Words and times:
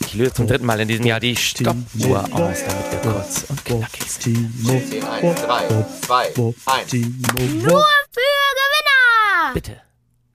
Ich 0.00 0.14
löse 0.14 0.34
zum 0.34 0.46
dritten 0.46 0.66
Mal 0.66 0.80
in 0.80 0.88
diesem 0.88 1.06
Jahr 1.06 1.20
die 1.20 1.36
Stoppuhr 1.36 2.24
aus, 2.32 2.58
damit 2.66 2.92
wir 2.92 3.12
kurz 3.12 3.44
und 3.48 3.64
knackig 3.64 4.10
sind. 4.10 4.50
10, 4.66 5.04
1, 5.04 5.40
3, 5.42 5.86
2, 6.02 6.54
1. 6.66 6.92
Nur 6.92 7.84
für 8.10 8.32
Gewinner! 8.58 9.54
Bitte. 9.54 9.80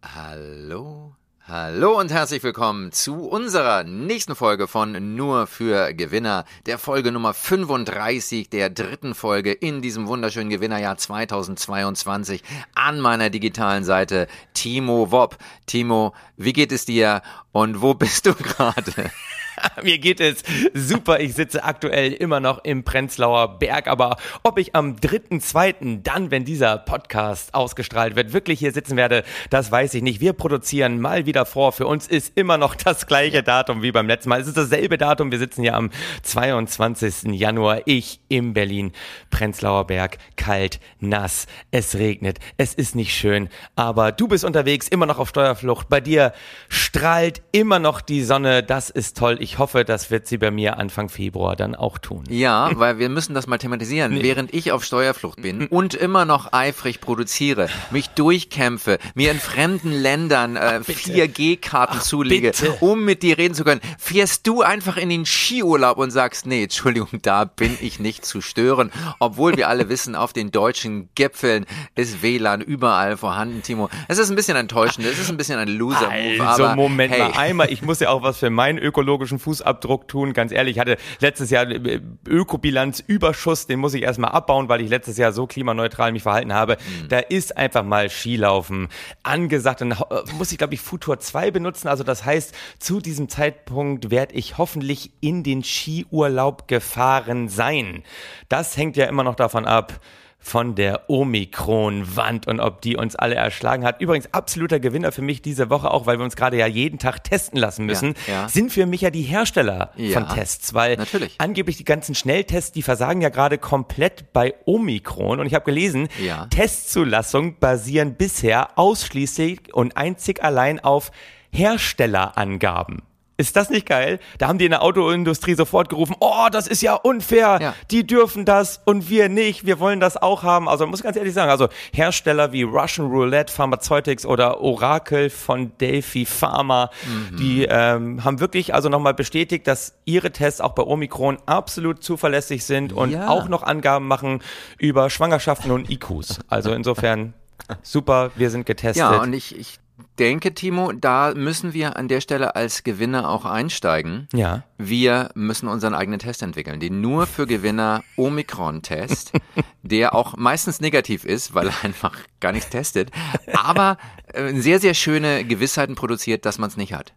Hallo, 0.02 1.17
hallo 1.47 1.97
und 1.97 2.12
herzlich 2.12 2.44
willkommen 2.44 2.91
zu 2.91 3.29
unserer 3.29 3.86
nächsten 3.86 4.36
Folge 4.36 4.68
von 4.68 5.16
Nur 5.16 5.48
für 5.48 5.93
Gewinner, 5.93 6.43
der 6.66 6.77
Folge 6.77 7.13
Nummer 7.13 7.34
35, 7.34 8.50
der 8.50 8.70
dritten 8.70 9.16
Folge 9.16 9.54
in 9.54 9.81
diesem 9.81 10.07
wunderschönen 10.07 10.49
Gewinnerjahr 10.49 10.98
2022 10.98 12.44
an 12.75 12.99
meiner 12.99 13.30
digitalen 13.30 13.86
Seite 13.86 14.27
Timo 14.54 15.12
Wopp. 15.12 15.38
Timo, 15.68 16.13
wie 16.36 16.52
geht 16.52 16.73
es 16.73 16.84
dir 16.84 17.21
und 17.54 17.82
wo 17.82 17.93
bist 17.93 18.25
du 18.25 18.34
gerade? 18.36 19.09
Mir 19.84 19.98
geht 19.98 20.20
es 20.20 20.44
super. 20.73 21.20
Ich 21.20 21.34
sitze 21.34 21.63
aktuell 21.63 22.13
immer 22.13 22.40
noch 22.40 22.63
im 22.63 22.84
Prenzlauer 22.84 23.59
Berg, 23.59 23.88
aber 23.88 24.18
ob 24.44 24.58
ich 24.58 24.76
am 24.76 24.95
3.2., 24.95 26.02
dann, 26.04 26.31
wenn 26.31 26.45
dieser 26.45 26.77
Podcast 26.77 27.54
ausgestrahlt 27.54 28.16
wird, 28.16 28.34
wirklich 28.34 28.59
hier 28.59 28.72
sitzen 28.72 28.98
werde, 28.98 29.23
das 29.50 29.72
weiß 29.72 29.94
ich 29.95 30.04
nicht. 30.04 30.22
Wir 30.22 30.34
produzieren 30.34 31.00
mal 31.00 31.26
wieder 31.26 31.45
vor. 31.45 31.72
Für 31.72 31.88
uns 31.88 32.08
ist 32.08 32.34
immer 32.36 32.58
noch 32.58 32.76
das 32.76 33.08
gleiche 33.08 33.44
Datum 33.44 33.81
wie 33.81 33.91
beim 33.91 34.08
letzten 34.08 34.30
Mal. 34.30 34.41
Es 34.41 34.48
ist 34.48 34.58
dasselbe 34.58 34.98
Datum. 34.98 35.31
Wir 35.31 35.40
sitzen 35.40 35.62
hier 35.62 35.76
am 35.76 35.89
22. 36.23 37.34
Januar. 37.34 37.81
Ich 37.86 38.20
im 38.30 38.53
Berlin. 38.53 38.92
Prenzlauer 39.30 39.88
Berg. 39.88 40.17
Kalt, 40.36 40.80
nass. 41.00 41.48
Es 41.72 41.95
regnet. 41.95 42.39
Es 42.58 42.73
ist 42.73 42.95
nicht 42.95 43.16
schön. 43.16 43.50
Aber 43.76 44.12
du 44.12 44.28
bist 44.28 44.44
unterwegs, 44.44 44.88
immer 44.88 45.05
noch 45.05 45.20
auf 45.20 45.30
Steuerflucht. 45.30 45.89
Bei 45.89 46.02
dir 46.02 46.34
strahlt 46.70 47.42
immer 47.52 47.80
noch 47.80 48.02
die 48.02 48.23
Sonne. 48.23 48.64
Das 48.64 48.89
ist 48.89 49.17
toll. 49.17 49.38
Ich 49.39 49.47
hoffe, 49.58 49.86
das 49.86 50.12
wird 50.12 50.28
sie 50.28 50.38
bei 50.38 50.52
mir 50.52 50.78
Anfang 50.78 51.10
Februar 51.10 51.56
dann 51.56 51.76
auch 51.76 51.98
tun. 51.98 52.24
Ja, 52.30 52.70
weil 52.76 53.00
wir 53.00 53.09
müssen 53.09 53.34
das 53.34 53.48
mal 53.48 53.58
thematisieren. 53.58 54.22
Während 54.22 54.54
ich 54.54 54.72
auf 54.72 54.84
Steuerflucht 54.84 55.42
bin 55.42 55.67
und 55.67 55.94
immer 55.94 56.26
noch 56.26 56.52
eifrig 56.54 57.00
produziere, 57.02 57.70
mich 57.92 58.09
durchkämpfe, 58.09 58.98
mir 59.16 59.31
in 59.31 59.39
fremden 59.39 59.92
Ländern 59.92 60.56
äh, 60.58 60.81
4G-Karten 60.84 62.02
zulege, 62.02 62.52
bitte. 62.52 62.72
um 62.81 63.04
mit 63.06 63.23
dir 63.23 63.38
reden 63.38 63.54
zu 63.54 63.64
können, 63.64 63.81
fährst 63.98 64.48
du 64.48 64.62
einfach 64.62 64.98
in 64.98 65.09
den 65.09 65.26
Skiurlaub 65.26 65.98
und 65.98 66.11
sagst, 66.11 66.45
nee, 66.45 66.64
Entschuldigung, 66.64 67.20
da 67.22 67.45
bin 67.45 67.78
ich 67.82 68.00
nicht 68.00 68.26
zu 68.26 68.42
stören. 68.42 68.92
Obwohl 69.20 69.56
wir 69.58 69.67
alle 69.70 69.89
wissen, 69.89 70.16
auf 70.16 70.34
den 70.34 70.52
deutschen 70.52 71.09
Gipfeln 71.16 71.66
ist 71.95 72.22
WLAN 72.22 72.61
überall 72.61 73.17
vorhanden, 73.17 73.61
Timo. 73.64 73.89
Es 74.08 74.17
ist 74.17 74.30
ein 74.30 74.36
bisschen 74.36 74.58
enttäuschend, 74.58 75.06
es 75.06 75.20
ist 75.20 75.30
ein 75.30 75.38
bisschen 75.38 75.59
ein 75.59 75.67
Loser-Move, 75.67 76.48
Also 76.48 76.67
Moment 76.76 77.14
hey. 77.14 77.20
mal, 77.20 77.32
einmal, 77.38 77.72
ich 77.72 77.82
muss 77.82 78.00
ja 78.00 78.09
auch 78.09 78.23
was 78.23 78.38
für 78.38 78.50
meinen 78.50 78.78
ökologischen 78.78 79.36
Fußabdruck 79.39 80.07
tun. 80.07 80.33
Ganz 80.33 80.52
ehrlich, 80.52 80.77
ich 80.77 80.80
hatte 80.80 80.97
letztes 81.19 81.49
Jahr 81.49 81.69
äh, 81.69 82.02
Ökobilanzüberschuss, 82.27 83.67
den 83.67 83.80
muss 83.80 83.93
ich 83.93 84.03
erstmal 84.03 84.31
abbauen, 84.31 84.69
weil 84.69 84.81
ich 84.81 84.89
letztes 84.89 85.17
Jahr 85.17 85.31
so 85.31 85.47
klimaneutral 85.47 86.11
mich 86.11 86.23
verhalten 86.23 86.53
habe. 86.53 86.77
Mhm. 86.77 87.09
Da 87.09 87.19
ist 87.19 87.58
einfach 87.58 87.83
mal 87.83 88.09
Skilaufen 88.09 88.88
angesagt. 89.23 89.81
Dann 89.81 89.91
äh, 89.91 89.95
muss 90.38 90.52
ich, 90.52 90.58
glaube 90.58 90.73
ich, 90.73 90.81
Futur 90.81 91.19
2 91.19 91.52
benutzen. 91.52 91.88
Also 91.88 92.03
das 92.03 92.25
heißt, 92.25 92.53
zu 92.80 92.99
diesem 92.99 93.30
Zeitpunkt 93.30 94.11
werde 94.11 94.35
ich 94.35 94.58
hoffentlich 94.58 95.11
in 95.21 95.43
den 95.43 95.63
Skiurlaub 95.63 96.67
gefahren 96.67 97.49
sein. 97.49 98.03
Das 98.49 98.77
hängt 98.77 98.97
ja 98.97 99.05
immer 99.05 99.23
noch 99.23 99.35
davon 99.35 99.65
ab, 99.65 99.99
von 100.48 100.76
der 100.76 101.09
Omikron-Wand 101.09 102.48
und 102.48 102.62
ob 102.62 102.81
die 102.81 102.95
uns 102.95 103.17
alle 103.17 103.36
erschlagen 103.36 103.84
hat. 103.84 104.00
Übrigens 104.00 104.34
absoluter 104.34 104.80
Gewinner 104.80 105.12
für 105.12 105.22
mich 105.22 105.42
diese 105.42 105.70
Woche 105.70 105.92
auch, 105.92 106.06
weil 106.06 106.20
wir 106.20 106.23
uns 106.23 106.38
gerade 106.38 106.56
ja 106.58 106.66
jeden 106.67 107.00
Tag 107.00 107.23
testen 107.26 107.59
lassen 107.59 107.86
müssen, 107.86 108.16
Ja, 108.28 108.34
ja. 108.44 108.50
sind 108.50 108.72
für 108.72 108.86
mich 108.86 109.02
ja 109.02 109.09
die 109.09 109.23
Hersteller 109.23 109.92
Ja, 109.98 110.14
von 110.20 110.30
Tests, 110.34 110.73
weil 110.73 110.95
natürlich. 110.95 111.36
angeblich 111.39 111.76
die 111.76 111.84
ganzen 111.84 112.16
Schnelltests, 112.16 112.72
die 112.72 112.81
versagen 112.81 113.20
ja 113.22 113.28
gerade 113.28 113.58
komplett 113.58 114.31
bei 114.31 114.54
Omikron 114.66 115.42
und 115.42 115.48
ich 115.48 115.54
habe 115.54 115.66
gelesen. 115.66 116.08
Testzulassungen 116.50 117.60
basieren 117.60 118.16
bisher 118.16 118.77
ausschließlich 118.80 119.73
und 119.73 119.98
einzig 119.98 120.42
allein 120.44 120.80
auf 120.80 121.11
Herstellerangaben. 121.52 123.02
Ist 123.37 123.55
das 123.55 123.70
nicht 123.70 123.86
geil? 123.86 124.20
Da 124.39 124.48
haben 124.48 124.58
die 124.58 124.65
in 124.65 124.71
der 124.71 124.81
Autoindustrie 124.81 125.53
sofort 125.53 125.89
gerufen, 125.89 126.15
oh, 126.20 126.48
das 126.52 126.67
ist 126.67 126.81
ja 126.81 126.95
unfair. 126.95 127.59
Ja. 127.61 127.73
Die 127.92 128.06
dürfen 128.06 128.45
das 128.45 128.81
und 128.86 129.09
wir 129.09 129.30
nicht. 129.30 129.65
Wir 129.65 129.80
wollen 129.80 130.00
das 130.00 130.18
auch 130.18 130.42
haben. 130.42 130.68
Also 130.68 130.88
muss 130.88 131.00
ich 131.00 131.03
ganz 131.03 131.18
ehrlich 131.18 131.33
sagen, 131.36 131.51
also 131.51 131.68
Hersteller 131.94 132.51
wie 132.51 132.63
Russian 132.63 133.07
Roulette 133.07 133.53
Pharmaceutics 133.53 134.25
oder 134.25 134.59
Oracle 134.62 135.30
von 135.30 135.71
Delphi 135.80 136.25
Pharma, 136.25 136.89
Mhm. 137.31 137.38
die 137.38 137.65
ähm, 137.69 138.24
haben 138.24 138.39
wirklich 138.39 138.74
also 138.74 138.89
nochmal 138.89 139.13
bestätigt, 139.13 139.68
dass 139.68 139.94
ihre 140.06 140.31
Tests 140.31 140.59
auch 140.59 140.71
bei 140.74 140.83
Omikron 140.83 141.38
absolut 141.45 142.03
zuverlässig 142.03 142.65
sind 142.65 142.92
und 142.92 143.12
Ja. 143.12 143.27
auch 143.30 143.47
noch 143.50 143.62
Angaben 143.63 144.07
machen 144.07 144.42
über 144.80 145.09
Schwangerschaften 145.12 145.69
und 145.71 145.89
IQs. 145.92 146.39
Also 146.47 146.71
insofern 146.74 147.33
super, 147.83 148.31
wir 148.36 148.50
sind 148.50 148.65
getestet. 148.65 148.97
Ja, 149.01 149.21
und 149.21 149.33
ich, 149.33 149.56
ich 149.57 149.80
denke, 150.19 150.53
Timo, 150.53 150.91
da 150.91 151.33
müssen 151.35 151.74
wir 151.74 151.97
an 151.97 152.07
der 152.07 152.21
Stelle 152.21 152.56
als 152.56 152.83
Gewinner 152.83 153.30
auch 153.30 153.45
einsteigen. 153.45 154.27
ja. 154.33 154.63
Wir 154.80 155.31
müssen 155.33 155.68
unseren 155.68 155.95
eigenen 155.95 156.19
Test 156.19 156.44
entwickeln, 156.44 156.80
den 156.80 157.01
nur 157.01 157.25
für 157.25 157.47
Gewinner 157.47 158.03
Omikron-Test, 158.15 159.31
der 159.81 160.13
auch 160.13 160.38
meistens 160.38 160.81
negativ 160.81 161.25
ist, 161.25 161.56
weil 161.56 161.68
er 161.68 161.83
einfach 161.83 162.15
gar 162.39 162.51
nichts 162.51 162.69
testet, 162.69 163.12
aber 163.53 163.97
äh, 164.33 164.53
sehr, 164.53 164.80
sehr 164.80 164.94
schöne 164.94 165.45
Gewissheiten 165.45 165.95
produziert, 165.95 166.45
dass 166.45 166.59
man 166.59 166.69
es 166.69 166.77
nicht 166.77 166.94
hat. 166.94 167.13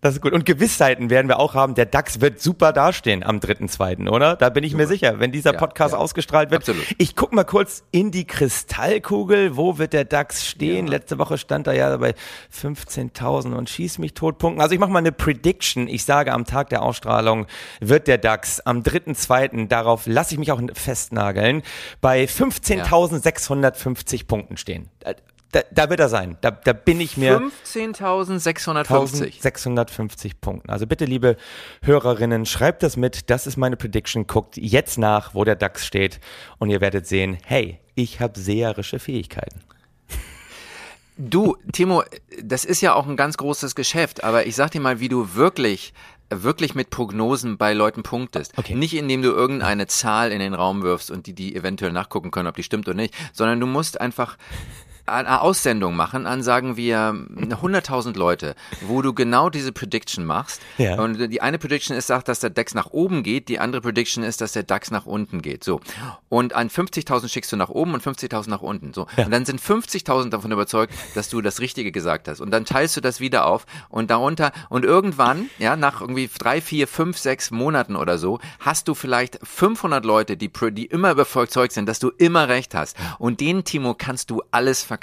Ja, 0.00 0.08
das 0.08 0.14
ist 0.14 0.22
gut. 0.22 0.32
Und 0.32 0.46
Gewissheiten 0.46 1.10
werden 1.10 1.28
wir 1.28 1.38
auch 1.38 1.54
haben. 1.54 1.74
Der 1.74 1.86
DAX 1.86 2.20
wird 2.20 2.40
super 2.40 2.72
dastehen 2.72 3.24
am 3.24 3.38
3.2., 3.38 4.08
oder? 4.08 4.36
Da 4.36 4.48
bin 4.48 4.64
ich 4.64 4.74
mir 4.74 4.86
sicher, 4.86 5.18
wenn 5.18 5.32
dieser 5.32 5.52
Ja, 5.52 5.58
Podcast 5.58 5.92
ja. 5.92 5.98
ausgestrahlt 5.98 6.50
wird. 6.50 6.62
Absolut. 6.62 6.84
Ich 6.98 7.16
guck 7.16 7.32
mal 7.32 7.44
kurz 7.44 7.84
in 7.90 8.10
die 8.10 8.24
Kristallkugel. 8.24 9.56
Wo 9.56 9.78
wird 9.78 9.92
der 9.92 10.04
DAX 10.04 10.46
stehen? 10.46 10.86
Letzte 10.86 11.18
Woche 11.18 11.36
stand 11.36 11.66
er 11.66 11.74
ja 11.74 11.96
bei 11.96 12.14
15.000 12.54 13.54
und 13.54 13.68
schieß 13.68 13.98
mich 13.98 14.14
tot 14.14 14.38
Punkten. 14.38 14.60
Also 14.60 14.74
ich 14.74 14.80
mache 14.80 14.90
mal 14.90 15.00
eine 15.00 15.12
Prediction. 15.12 15.88
Ich 15.88 16.04
sage, 16.04 16.32
am 16.32 16.44
Tag 16.44 16.70
der 16.70 16.82
Ausstrahlung 16.82 17.46
wird 17.80 18.06
der 18.06 18.18
DAX 18.18 18.60
am 18.60 18.82
3.2., 18.82 19.68
darauf 19.68 20.06
lasse 20.06 20.34
ich 20.34 20.38
mich 20.38 20.52
auch 20.52 20.60
festnageln, 20.74 21.62
bei 22.00 22.24
15.650 22.24 24.26
Punkten 24.26 24.56
stehen. 24.56 24.88
Da, 25.52 25.60
da, 25.70 25.88
wird 25.88 26.00
er 26.00 26.10
sein. 26.10 26.36
Da, 26.42 26.50
da 26.50 26.74
bin 26.74 27.00
ich 27.00 27.16
mir... 27.16 27.40
15.650. 27.40 29.36
1650 29.36 30.40
Punkten. 30.42 30.68
Also 30.68 30.86
bitte, 30.86 31.06
liebe 31.06 31.36
Hörerinnen, 31.82 32.44
schreibt 32.44 32.82
das 32.82 32.98
mit. 32.98 33.30
Das 33.30 33.46
ist 33.46 33.56
meine 33.56 33.76
Prediction. 33.76 34.26
Guckt 34.26 34.58
jetzt 34.58 34.98
nach, 34.98 35.34
wo 35.34 35.44
der 35.44 35.56
DAX 35.56 35.86
steht 35.86 36.20
und 36.58 36.68
ihr 36.68 36.82
werdet 36.82 37.06
sehen, 37.06 37.38
hey, 37.44 37.80
ich 37.94 38.20
habe 38.20 38.38
seherische 38.38 38.98
Fähigkeiten. 38.98 39.60
Du, 41.20 41.56
Timo, 41.72 42.04
das 42.40 42.64
ist 42.64 42.80
ja 42.80 42.94
auch 42.94 43.08
ein 43.08 43.16
ganz 43.16 43.36
großes 43.38 43.74
Geschäft, 43.74 44.22
aber 44.22 44.46
ich 44.46 44.54
sag 44.54 44.70
dir 44.70 44.80
mal, 44.80 45.00
wie 45.00 45.08
du 45.08 45.34
wirklich 45.34 45.92
wirklich 46.30 46.74
mit 46.74 46.90
Prognosen 46.90 47.56
bei 47.56 47.72
Leuten 47.72 48.02
punktest. 48.02 48.56
Okay. 48.56 48.74
Nicht 48.74 48.94
indem 48.94 49.22
du 49.22 49.30
irgendeine 49.30 49.86
Zahl 49.86 50.30
in 50.30 50.40
den 50.40 50.54
Raum 50.54 50.82
wirfst 50.82 51.10
und 51.10 51.26
die 51.26 51.32
die 51.32 51.56
eventuell 51.56 51.92
nachgucken 51.92 52.30
können, 52.30 52.48
ob 52.48 52.56
die 52.56 52.62
stimmt 52.62 52.86
oder 52.86 52.96
nicht, 52.96 53.14
sondern 53.32 53.60
du 53.60 53.66
musst 53.66 54.00
einfach 54.00 54.36
eine 55.08 55.40
Aussendung 55.40 55.96
machen 55.96 56.26
an, 56.26 56.42
sagen 56.42 56.76
wir, 56.76 56.98
100.000 56.98 58.16
Leute, 58.16 58.54
wo 58.82 59.02
du 59.02 59.12
genau 59.12 59.50
diese 59.50 59.72
Prediction 59.72 60.24
machst. 60.24 60.60
Ja. 60.78 61.00
Und 61.00 61.18
die 61.30 61.40
eine 61.40 61.58
Prediction 61.58 61.96
ist, 61.96 62.06
sagt, 62.06 62.28
dass 62.28 62.40
der 62.40 62.50
DAX 62.50 62.74
nach 62.74 62.90
oben 62.90 63.22
geht, 63.22 63.48
die 63.48 63.58
andere 63.58 63.80
Prediction 63.80 64.22
ist, 64.22 64.40
dass 64.40 64.52
der 64.52 64.62
DAX 64.62 64.90
nach 64.90 65.06
unten 65.06 65.42
geht. 65.42 65.64
So. 65.64 65.80
Und 66.28 66.54
an 66.54 66.68
50.000 66.68 67.28
schickst 67.28 67.52
du 67.52 67.56
nach 67.56 67.68
oben 67.68 67.94
und 67.94 68.02
50.000 68.02 68.50
nach 68.50 68.62
unten. 68.62 68.92
So. 68.92 69.06
Und 69.16 69.30
dann 69.30 69.44
sind 69.44 69.60
50.000 69.60 70.30
davon 70.30 70.52
überzeugt, 70.52 70.94
dass 71.14 71.28
du 71.28 71.40
das 71.40 71.60
Richtige 71.60 71.92
gesagt 71.92 72.28
hast. 72.28 72.40
Und 72.40 72.50
dann 72.50 72.64
teilst 72.64 72.96
du 72.96 73.00
das 73.00 73.20
wieder 73.20 73.46
auf 73.46 73.66
und 73.88 74.10
darunter, 74.10 74.52
und 74.68 74.84
irgendwann, 74.84 75.50
ja, 75.58 75.76
nach 75.76 76.00
irgendwie 76.00 76.28
drei, 76.38 76.60
vier, 76.60 76.86
fünf, 76.88 77.18
sechs 77.18 77.50
Monaten 77.50 77.96
oder 77.96 78.18
so, 78.18 78.40
hast 78.60 78.88
du 78.88 78.94
vielleicht 78.94 79.38
500 79.42 80.04
Leute, 80.04 80.36
die, 80.36 80.50
die 80.72 80.86
immer 80.86 81.12
überzeugt 81.12 81.72
sind, 81.72 81.88
dass 81.88 81.98
du 81.98 82.10
immer 82.10 82.48
recht 82.48 82.74
hast. 82.74 82.96
Und 83.18 83.40
den, 83.40 83.64
Timo, 83.64 83.94
kannst 83.94 84.30
du 84.30 84.42
alles 84.50 84.82
verkaufen. 84.82 84.97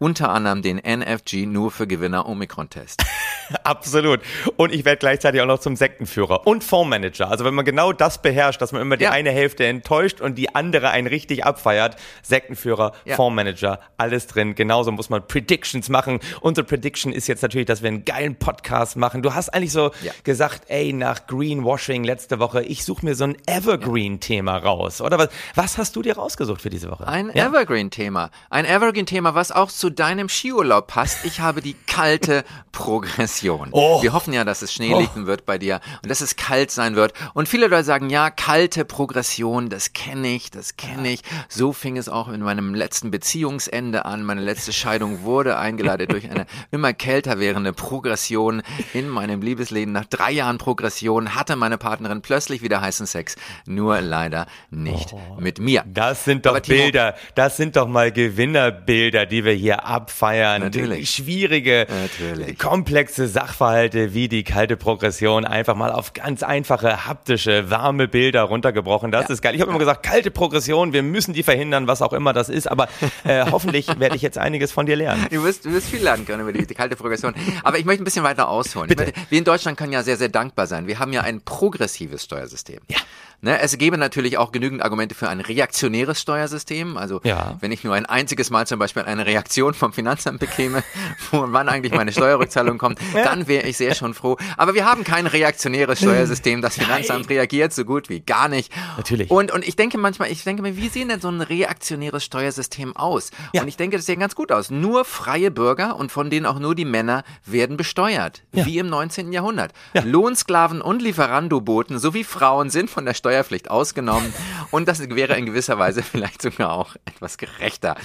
Unter 0.00 0.30
anderem 0.30 0.62
den 0.62 0.78
NFG 0.78 1.46
nur 1.46 1.70
für 1.70 1.86
Gewinner 1.86 2.26
Omikron-Test. 2.26 3.04
Absolut. 3.64 4.20
Und 4.56 4.72
ich 4.72 4.84
werde 4.84 4.98
gleichzeitig 4.98 5.40
auch 5.40 5.46
noch 5.46 5.58
zum 5.58 5.76
Sektenführer 5.76 6.46
und 6.46 6.64
Fondsmanager. 6.64 7.28
Also 7.30 7.44
wenn 7.44 7.54
man 7.54 7.64
genau 7.64 7.92
das 7.92 8.22
beherrscht, 8.22 8.62
dass 8.62 8.72
man 8.72 8.80
immer 8.82 8.96
die 8.96 9.04
Ja. 9.04 9.10
eine 9.10 9.30
Hälfte 9.30 9.66
enttäuscht 9.66 10.20
und 10.20 10.36
die 10.36 10.54
andere 10.54 10.90
einen 10.90 11.06
richtig 11.06 11.44
abfeiert, 11.44 11.96
Sektenführer, 12.22 12.92
Ja. 13.04 13.16
Fondsmanager, 13.16 13.80
alles 13.98 14.26
drin. 14.28 14.54
Genauso 14.54 14.92
muss 14.92 15.10
man 15.10 15.26
Predictions 15.26 15.88
machen. 15.90 16.20
Unsere 16.40 16.66
Prediction 16.66 17.12
ist 17.12 17.26
jetzt 17.26 17.42
natürlich, 17.42 17.66
dass 17.66 17.82
wir 17.82 17.88
einen 17.88 18.04
geilen 18.04 18.36
Podcast 18.36 18.96
machen. 18.96 19.22
Du 19.22 19.34
hast 19.34 19.50
eigentlich 19.50 19.72
so 19.72 19.90
Ja. 20.02 20.12
gesagt, 20.24 20.62
ey, 20.68 20.92
nach 20.94 21.26
Greenwashing 21.26 22.04
letzte 22.04 22.38
Woche, 22.38 22.62
ich 22.62 22.84
suche 22.84 23.04
mir 23.04 23.14
so 23.14 23.24
ein 23.24 23.36
Evergreen-Thema 23.46 24.56
raus. 24.56 25.00
Oder 25.02 25.18
was, 25.18 25.28
was 25.54 25.76
hast 25.78 25.96
du 25.96 26.02
dir 26.02 26.16
rausgesucht 26.16 26.62
für 26.62 26.70
diese 26.70 26.90
Woche? 26.90 27.06
Ein? 27.06 27.28
Evergreen-Thema. 27.30 28.30
Ein 28.48 28.64
Evergreen 28.64 29.02
ein 29.02 29.06
Thema, 29.06 29.34
was 29.34 29.50
auch 29.50 29.70
zu 29.70 29.90
deinem 29.90 30.28
Skiurlaub 30.28 30.86
passt. 30.86 31.24
Ich 31.24 31.40
habe 31.40 31.60
die 31.60 31.74
kalte 31.86 32.44
Progression. 32.72 33.41
Oh. 33.72 34.02
Wir 34.02 34.12
hoffen 34.12 34.32
ja, 34.32 34.44
dass 34.44 34.62
es 34.62 34.72
Schnee 34.72 34.94
liegen 34.98 35.26
wird 35.26 35.46
bei 35.46 35.58
dir 35.58 35.80
und 36.02 36.10
dass 36.10 36.20
es 36.20 36.36
kalt 36.36 36.70
sein 36.70 36.96
wird. 36.96 37.12
Und 37.34 37.48
viele 37.48 37.66
Leute 37.66 37.84
sagen, 37.84 38.10
ja, 38.10 38.30
kalte 38.30 38.84
Progression, 38.84 39.68
das 39.68 39.92
kenne 39.92 40.28
ich, 40.28 40.50
das 40.50 40.76
kenne 40.76 41.12
ich. 41.12 41.22
So 41.48 41.72
fing 41.72 41.96
es 41.96 42.08
auch 42.08 42.28
in 42.28 42.40
meinem 42.40 42.74
letzten 42.74 43.10
Beziehungsende 43.10 44.04
an. 44.04 44.24
Meine 44.24 44.40
letzte 44.40 44.72
Scheidung 44.72 45.22
wurde 45.22 45.56
eingeleitet 45.58 46.12
durch 46.12 46.30
eine 46.30 46.46
immer 46.70 46.92
kälter 46.92 47.38
werdende 47.38 47.72
Progression 47.72 48.62
in 48.92 49.08
meinem 49.08 49.42
Liebesleben. 49.42 49.92
Nach 49.92 50.04
drei 50.06 50.30
Jahren 50.32 50.58
Progression 50.58 51.34
hatte 51.34 51.56
meine 51.56 51.78
Partnerin 51.78 52.22
plötzlich 52.22 52.62
wieder 52.62 52.80
heißen 52.80 53.06
Sex. 53.06 53.36
Nur 53.66 54.00
leider 54.00 54.46
nicht 54.70 55.14
mit 55.38 55.58
mir. 55.58 55.84
Das 55.86 56.24
sind 56.24 56.46
doch 56.46 56.58
Timo- 56.58 56.82
Bilder, 56.82 57.14
das 57.34 57.56
sind 57.56 57.76
doch 57.76 57.86
mal 57.88 58.12
Gewinnerbilder, 58.12 59.26
die 59.26 59.44
wir 59.44 59.52
hier 59.52 59.84
abfeiern. 59.86 60.62
Natürlich. 60.62 61.10
Schwierige, 61.10 61.86
Natürlich. 61.88 62.58
komplexe 62.58 63.21
Sachverhalte 63.28 64.14
wie 64.14 64.28
die 64.28 64.44
kalte 64.44 64.76
Progression 64.76 65.44
einfach 65.44 65.74
mal 65.74 65.92
auf 65.92 66.12
ganz 66.12 66.42
einfache, 66.42 67.06
haptische, 67.06 67.70
warme 67.70 68.08
Bilder 68.08 68.42
runtergebrochen. 68.42 69.10
Das 69.10 69.30
ist 69.30 69.42
geil. 69.42 69.54
Ich 69.54 69.60
habe 69.60 69.70
immer 69.70 69.78
gesagt, 69.78 70.02
kalte 70.02 70.30
Progression, 70.30 70.92
wir 70.92 71.02
müssen 71.02 71.32
die 71.32 71.42
verhindern, 71.42 71.86
was 71.86 72.02
auch 72.02 72.12
immer 72.12 72.32
das 72.32 72.48
ist. 72.48 72.66
Aber 72.66 72.88
äh, 73.24 73.44
hoffentlich 73.50 73.88
werde 73.98 74.16
ich 74.16 74.22
jetzt 74.22 74.38
einiges 74.38 74.72
von 74.72 74.86
dir 74.86 74.96
lernen. 74.96 75.26
Du 75.30 75.42
wirst, 75.44 75.64
du 75.64 75.72
wirst 75.72 75.88
viel 75.88 76.02
lernen 76.02 76.26
können 76.26 76.42
über 76.42 76.52
die, 76.52 76.66
die 76.66 76.74
kalte 76.74 76.96
Progression. 76.96 77.34
Aber 77.62 77.78
ich 77.78 77.84
möchte 77.84 78.02
ein 78.02 78.04
bisschen 78.04 78.24
weiter 78.24 78.48
ausholen. 78.48 78.88
Bitte. 78.88 79.04
Möchte, 79.04 79.20
wir 79.28 79.38
in 79.38 79.44
Deutschland 79.44 79.78
können 79.78 79.92
ja 79.92 80.02
sehr, 80.02 80.16
sehr 80.16 80.28
dankbar 80.28 80.66
sein. 80.66 80.86
Wir 80.86 80.98
haben 80.98 81.12
ja 81.12 81.22
ein 81.22 81.40
progressives 81.42 82.24
Steuersystem. 82.24 82.80
Ja. 82.88 82.98
Ne, 83.44 83.58
es 83.60 83.76
gäbe 83.76 83.98
natürlich 83.98 84.38
auch 84.38 84.52
genügend 84.52 84.82
Argumente 84.84 85.16
für 85.16 85.28
ein 85.28 85.40
reaktionäres 85.40 86.20
Steuersystem. 86.20 86.96
Also 86.96 87.20
Ja. 87.24 87.56
wenn 87.60 87.72
ich 87.72 87.82
nur 87.82 87.92
ein 87.94 88.06
einziges 88.06 88.50
Mal 88.50 88.68
zum 88.68 88.78
Beispiel 88.78 89.02
eine 89.02 89.26
Reaktion 89.26 89.74
vom 89.74 89.92
Finanzamt 89.92 90.38
bekäme, 90.38 90.84
wo 91.32 91.44
wann 91.48 91.68
eigentlich 91.68 91.92
meine 91.92 92.12
Steuerrückzahlung 92.12 92.78
kommt, 92.78 93.00
dann 93.12 93.48
wäre 93.48 93.66
ich 93.66 93.76
sehr 93.76 93.96
schon 93.96 94.14
froh. 94.14 94.36
Aber 94.56 94.74
wir 94.74 94.84
haben 94.86 95.02
kein 95.02 95.26
reaktionäres 95.26 95.98
Steuersystem. 95.98 96.62
Das 96.62 96.74
Finanzamt 96.78 97.28
reagiert 97.30 97.72
so 97.72 97.84
gut 97.84 98.08
wie 98.08 98.20
gar 98.20 98.46
nicht. 98.48 98.72
Natürlich. 98.96 99.28
Und, 99.28 99.50
und 99.50 99.66
ich 99.66 99.74
denke 99.74 99.98
manchmal, 99.98 100.30
ich 100.30 100.44
denke 100.44 100.62
mir, 100.62 100.76
wie 100.76 100.88
sehen 100.88 101.08
denn 101.08 101.20
so 101.20 101.28
ein 101.28 101.40
reaktionäres 101.40 102.22
Steuersystem 102.24 102.94
aus? 102.96 103.32
Ja. 103.52 103.62
Und 103.62 103.68
ich 103.68 103.76
denke, 103.76 103.96
das 103.96 104.06
sieht 104.06 104.20
ganz 104.20 104.36
gut 104.36 104.52
aus. 104.52 104.70
Nur 104.70 105.04
freie 105.04 105.50
Bürger 105.50 105.96
und 105.96 106.12
von 106.12 106.30
denen 106.30 106.46
auch 106.46 106.60
nur 106.60 106.76
die 106.76 106.84
Männer 106.84 107.24
werden 107.44 107.76
besteuert. 107.76 108.42
Ja. 108.52 108.66
Wie 108.66 108.78
im 108.78 108.88
19. 108.88 109.32
Jahrhundert. 109.32 109.72
Lohnsklaven 110.04 110.80
und 110.80 111.02
Lieferandoboten 111.02 111.98
sowie 111.98 112.22
Frauen 112.22 112.70
sind 112.70 112.88
von 112.88 113.04
der 113.04 113.14
Steuerpflicht 113.32 113.70
ausgenommen. 113.70 114.32
und 114.70 114.88
das 114.88 115.00
wäre 115.08 115.36
in 115.36 115.46
gewisser 115.46 115.78
Weise 115.78 116.02
vielleicht 116.12 116.42
sogar 116.42 116.72
auch 116.72 116.96
etwas 117.06 117.38
gerechter, 117.38 117.96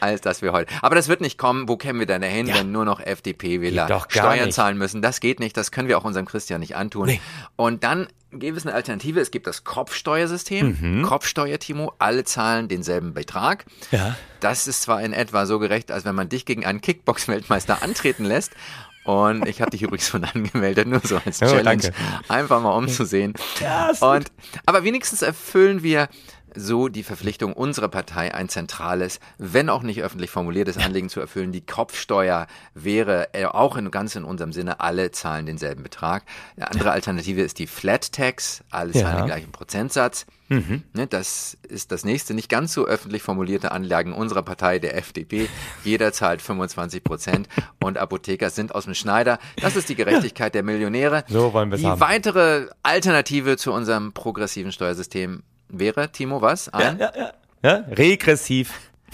als 0.00 0.20
das 0.22 0.40
wir 0.40 0.52
heute. 0.52 0.72
Aber 0.80 0.94
das 0.94 1.08
wird 1.08 1.20
nicht 1.20 1.36
kommen. 1.38 1.68
Wo 1.68 1.76
kämen 1.76 1.98
wir 2.00 2.06
denn 2.06 2.22
dahin, 2.22 2.46
Ja. 2.46 2.54
wenn 2.56 2.72
nur 2.72 2.84
noch 2.86 3.00
FDP-Wähler 3.00 4.06
Steuern 4.08 4.46
nicht. 4.46 4.54
zahlen 4.54 4.78
müssen? 4.78 5.02
Das 5.02 5.20
geht 5.20 5.38
nicht. 5.38 5.56
Das 5.56 5.70
können 5.70 5.88
wir 5.88 5.98
auch 5.98 6.04
unserem 6.04 6.24
Christian 6.26 6.60
nicht 6.60 6.76
antun. 6.76 7.06
Nee. 7.06 7.20
Und 7.56 7.84
dann 7.84 8.08
gibt 8.32 8.56
es 8.56 8.64
eine 8.64 8.74
Alternative. 8.74 9.20
Es 9.20 9.30
gibt 9.30 9.46
das 9.46 9.64
Kopfsteuersystem. 9.64 10.78
Mhm. 10.80 11.02
Kopfsteuer, 11.02 11.58
Timo. 11.58 11.92
Alle 11.98 12.24
zahlen 12.24 12.68
denselben 12.68 13.12
Betrag. 13.12 13.66
Ja. 13.90 14.16
Das 14.40 14.66
ist 14.66 14.82
zwar 14.82 15.02
in 15.02 15.12
etwa 15.12 15.44
so 15.46 15.58
gerecht, 15.58 15.90
als 15.90 16.04
wenn 16.06 16.14
man 16.14 16.28
dich 16.30 16.46
gegen 16.46 16.64
einen 16.64 16.80
Kickbox-Weltmeister 16.80 17.82
antreten 17.82 18.24
lässt. 18.24 18.52
Und 19.04 19.48
ich 19.48 19.60
habe 19.60 19.70
dich 19.70 19.82
übrigens 19.82 20.08
schon 20.08 20.24
angemeldet, 20.34 20.86
nur 20.86 21.00
so 21.00 21.16
als 21.24 21.40
Oh, 21.42 21.46
Challenge. 21.46 21.62
danke. 21.64 21.92
Einfach 22.28 22.60
mal 22.60 22.72
umzusehen. 22.76 23.34
Ja, 23.60 23.88
ist 23.90 24.02
Und, 24.02 24.30
aber 24.66 24.84
wenigstens 24.84 25.22
erfüllen 25.22 25.82
wir 25.82 26.08
so 26.54 26.88
die 26.88 27.02
Verpflichtung 27.02 27.52
unserer 27.52 27.88
Partei, 27.88 28.34
ein 28.34 28.48
zentrales, 28.48 29.20
wenn 29.38 29.68
auch 29.68 29.82
nicht 29.82 30.02
öffentlich 30.02 30.30
formuliertes 30.30 30.76
Anliegen 30.78 31.08
zu 31.08 31.20
erfüllen. 31.20 31.52
Die 31.52 31.64
Kopfsteuer 31.64 32.46
wäre 32.74 33.32
äh, 33.34 33.44
auch 33.46 33.76
in, 33.76 33.90
ganz 33.90 34.14
in 34.16 34.24
unserem 34.24 34.52
Sinne, 34.52 34.80
alle 34.80 35.10
zahlen 35.10 35.46
denselben 35.46 35.82
Betrag. 35.82 36.24
Eine 36.56 36.70
andere 36.70 36.90
Alternative 36.92 37.42
ist 37.42 37.58
die 37.58 37.66
Flat 37.66 38.12
Tax, 38.12 38.62
alle 38.70 38.92
zahlen 38.92 39.04
Ja. 39.04 39.16
den 39.22 39.26
gleichen 39.26 39.52
Prozentsatz. 39.52 40.26
Ne, 40.52 41.06
das 41.08 41.56
ist 41.68 41.92
das 41.92 42.04
nächste, 42.04 42.34
nicht 42.34 42.48
ganz 42.48 42.72
so 42.72 42.84
öffentlich 42.84 43.22
formulierte 43.22 43.70
Anlagen 43.70 44.12
unserer 44.12 44.42
Partei, 44.42 44.80
der 44.80 44.96
FDP. 44.96 45.48
Jeder 45.84 46.12
zahlt 46.12 46.42
25 46.42 47.04
Prozent 47.04 47.48
und 47.80 47.98
Apotheker 47.98 48.50
sind 48.50 48.74
aus 48.74 48.86
dem 48.86 48.94
Schneider. 48.94 49.38
Das 49.62 49.76
ist 49.76 49.88
die 49.88 49.94
Gerechtigkeit 49.94 50.52
der 50.56 50.64
Millionäre. 50.64 51.22
So 51.28 51.52
wollen 51.52 51.70
wir's 51.70 51.82
Die 51.82 51.86
haben. 51.86 52.00
weitere 52.00 52.66
Alternative 52.82 53.58
zu 53.58 53.72
unserem 53.72 54.12
progressiven 54.12 54.72
Steuersystem 54.72 55.44
wäre, 55.72 56.10
Timo, 56.12 56.40
was? 56.42 56.68
Ein, 56.70 56.98
Ja, 56.98 57.12
ja. 57.16 57.32
ja? 57.62 57.84
Regressiv. 57.90 58.72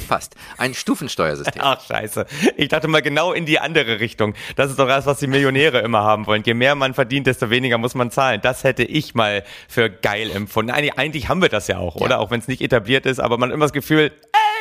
Fast. 0.08 0.35
Ein 0.58 0.75
Stufensteuersystem. 0.75 1.62
Ach, 1.64 1.81
scheiße. 1.82 2.26
Ich 2.58 2.69
dachte 2.69 2.87
mal 2.87 3.00
genau 3.00 3.32
in 3.32 3.47
die 3.47 3.58
andere 3.58 3.99
Richtung. 3.99 4.35
Das 4.55 4.70
ist 4.70 4.79
doch 4.79 4.87
das, 4.87 5.06
was 5.06 5.20
die 5.20 5.26
Millionäre 5.26 5.79
immer 5.81 6.03
haben 6.03 6.26
wollen. 6.26 6.43
Je 6.44 6.53
mehr 6.53 6.75
man 6.75 6.93
verdient, 6.93 7.26
desto 7.26 7.49
weniger 7.49 7.79
muss 7.79 7.94
man 7.94 8.11
zahlen. 8.11 8.41
Das 8.43 8.62
hätte 8.62 8.82
ich 8.85 9.14
mal 9.14 9.43
für 9.69 9.88
geil 9.88 10.31
empfunden. 10.31 10.70
Eigentlich, 10.70 10.99
eigentlich 10.99 11.29
haben 11.31 11.41
wir 11.41 11.49
das 11.49 11.67
ja 11.69 11.79
auch, 11.79 11.97
oder? 11.97 12.20
Auch 12.20 12.31
wenn 12.31 12.41
es 12.41 12.47
nicht 12.49 12.61
etabliert 12.61 13.06
ist, 13.06 13.20
aber 13.20 13.38
man 13.38 13.49
hat 13.49 13.55
immer 13.55 13.64
das 13.64 13.73
Gefühl, 13.73 14.12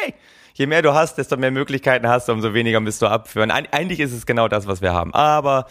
ey, 0.05 0.13
je 0.53 0.67
mehr 0.67 0.81
du 0.81 0.93
hast, 0.93 1.17
desto 1.17 1.35
mehr 1.35 1.51
Möglichkeiten 1.51 2.07
hast 2.07 2.29
du, 2.29 2.31
umso 2.31 2.53
weniger 2.53 2.79
müsst 2.79 3.01
du 3.01 3.07
abführen. 3.07 3.51
Eig- 3.51 3.73
Eigentlich 3.73 3.99
ist 3.99 4.13
es 4.13 4.25
genau 4.25 4.47
das, 4.47 4.67
was 4.67 4.81
wir 4.81 4.93
haben. 4.93 5.13
Aber 5.13 5.67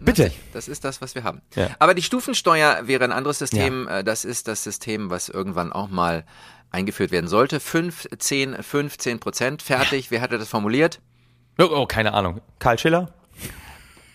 bitte. 0.00 0.32
Das 0.52 0.68
ist 0.68 0.84
das, 0.84 1.00
was 1.00 1.14
wir 1.14 1.24
haben. 1.24 1.42
Ja. 1.54 1.70
Aber 1.78 1.94
die 1.94 2.02
Stufensteuer 2.02 2.86
wäre 2.86 3.04
ein 3.04 3.12
anderes 3.12 3.38
System. 3.38 3.88
Äh, 3.88 4.04
Das 4.04 4.24
ist 4.24 4.48
das 4.48 4.62
System, 4.64 5.10
was 5.10 5.28
irgendwann 5.28 5.72
auch 5.72 5.88
mal 5.88 6.24
eingeführt 6.70 7.10
werden 7.10 7.28
sollte. 7.28 7.60
5, 7.60 8.08
10, 8.18 8.62
15 8.62 9.20
Prozent. 9.20 9.62
Fertig. 9.62 10.10
Wer 10.10 10.20
hatte 10.20 10.38
das 10.38 10.48
formuliert? 10.48 11.00
Oh, 11.58 11.64
oh, 11.70 11.86
keine 11.86 12.12
Ahnung. 12.14 12.40
Karl 12.58 12.78
Schiller? 12.78 13.12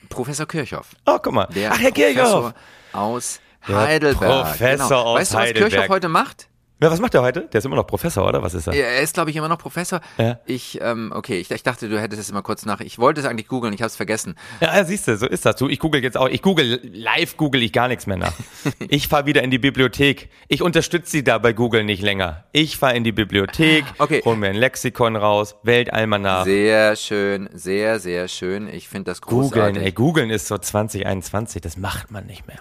Professor 0.10 0.46
Kirchhoff. 0.46 0.90
Oh, 1.06 1.18
guck 1.22 1.34
mal. 1.34 1.48
Der 1.56 1.72
Ach, 1.72 1.80
Herr 1.80 1.92
Professor 1.92 2.14
Kirchhoff. 2.14 2.54
aus 2.94 3.40
Der 3.68 3.78
Heidelberg. 3.78 4.48
Professor 4.48 4.88
genau. 4.88 5.02
aus 5.04 5.20
Weißt 5.20 5.32
du, 5.34 5.36
was 5.38 5.42
Heidelberg. 5.44 5.72
Kirchhoff 5.72 5.90
heute 5.90 6.10
macht? 6.10 6.48
Ja, 6.82 6.90
was 6.90 7.00
macht 7.00 7.14
er 7.14 7.22
heute? 7.22 7.42
Der 7.42 7.60
ist 7.60 7.66
immer 7.66 7.76
noch 7.76 7.86
Professor, 7.86 8.28
oder? 8.28 8.42
Was 8.42 8.56
ist 8.56 8.66
er? 8.66 8.74
Er 8.74 9.02
ist, 9.04 9.14
glaube 9.14 9.30
ich, 9.30 9.36
immer 9.36 9.48
noch 9.48 9.60
Professor. 9.60 10.02
Ja. 10.18 10.40
Ich, 10.48 10.80
ähm, 10.82 11.14
okay, 11.16 11.38
ich, 11.40 11.52
ich 11.52 11.62
dachte, 11.62 11.88
du 11.88 12.02
hättest 12.02 12.20
es 12.20 12.30
immer 12.32 12.42
kurz 12.42 12.66
nach. 12.66 12.80
Ich 12.80 12.98
wollte 12.98 13.22
es 13.22 13.28
eigentlich 13.28 13.48
googeln, 13.48 13.72
ich 13.72 13.82
habe 13.82 13.88
es 13.88 13.96
vergessen. 13.96 14.34
Ja, 14.62 14.84
siehst 14.84 15.08
du, 15.08 15.16
so 15.16 15.28
ist 15.28 15.46
das. 15.46 15.58
Du, 15.58 15.70
ich 15.70 15.78
google 15.78 16.02
jetzt 16.02 16.18
auch, 16.18 16.28
ich 16.28 16.42
google, 16.42 16.80
live 16.92 17.38
google 17.38 17.62
ich 17.62 17.72
gar 17.72 17.88
nichts 17.88 18.08
mehr 18.08 18.18
nach. 18.18 18.34
Ich 18.90 19.08
fahre 19.08 19.26
wieder 19.28 19.44
in 19.44 19.52
die 19.52 19.60
Bibliothek. 19.60 20.30
Ich 20.48 20.62
unterstütze 20.64 21.12
sie 21.12 21.24
da 21.24 21.38
bei 21.38 21.54
Google 21.54 21.84
nicht 21.84 22.02
länger. 22.02 22.46
Ich 22.52 22.78
fahre 22.78 22.96
in 22.96 23.04
die 23.04 23.12
Bibliothek, 23.12 23.86
Okay. 24.00 24.22
hol 24.26 24.36
mir 24.36 24.48
ein 24.50 24.56
Lexikon 24.56 25.16
raus, 25.16 25.56
Weltalmanach. 25.64 26.46
Sehr 26.46 26.96
schön, 26.96 27.48
sehr, 27.54 28.00
sehr 28.00 28.28
schön. 28.28 28.68
Ich 28.68 28.88
finde 28.90 29.12
das 29.12 29.22
großartig. 29.22 29.52
Googeln, 29.52 29.76
ey, 29.86 29.92
googeln 29.92 30.30
ist 30.32 30.48
so 30.48 30.58
2021, 30.58 31.62
das 31.62 31.78
macht 31.78 32.10
man 32.12 32.26
nicht 32.26 32.48
mehr. 32.48 32.60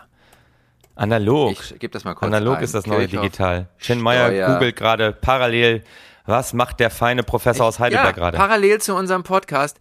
Analog. 1.00 1.52
Ich 1.52 1.78
gebe 1.78 1.92
das 1.92 2.04
mal 2.04 2.14
kurz 2.14 2.26
Analog 2.26 2.59
ein. 2.59 2.64
ist 2.64 2.75
das 2.75 2.87
neue 2.87 3.07
Kirchhoff, 3.09 3.23
Digital. 3.23 3.69
Chen 3.78 4.00
Meyer 4.00 4.26
Steuer. 4.26 4.54
googelt 4.54 4.76
gerade 4.76 5.12
parallel, 5.12 5.83
was 6.26 6.52
macht 6.52 6.78
der 6.80 6.90
feine 6.90 7.23
Professor 7.23 7.66
aus 7.66 7.78
Heidelberg 7.78 8.16
ja, 8.16 8.23
gerade? 8.23 8.37
parallel 8.37 8.80
zu 8.80 8.95
unserem 8.95 9.23
Podcast. 9.23 9.78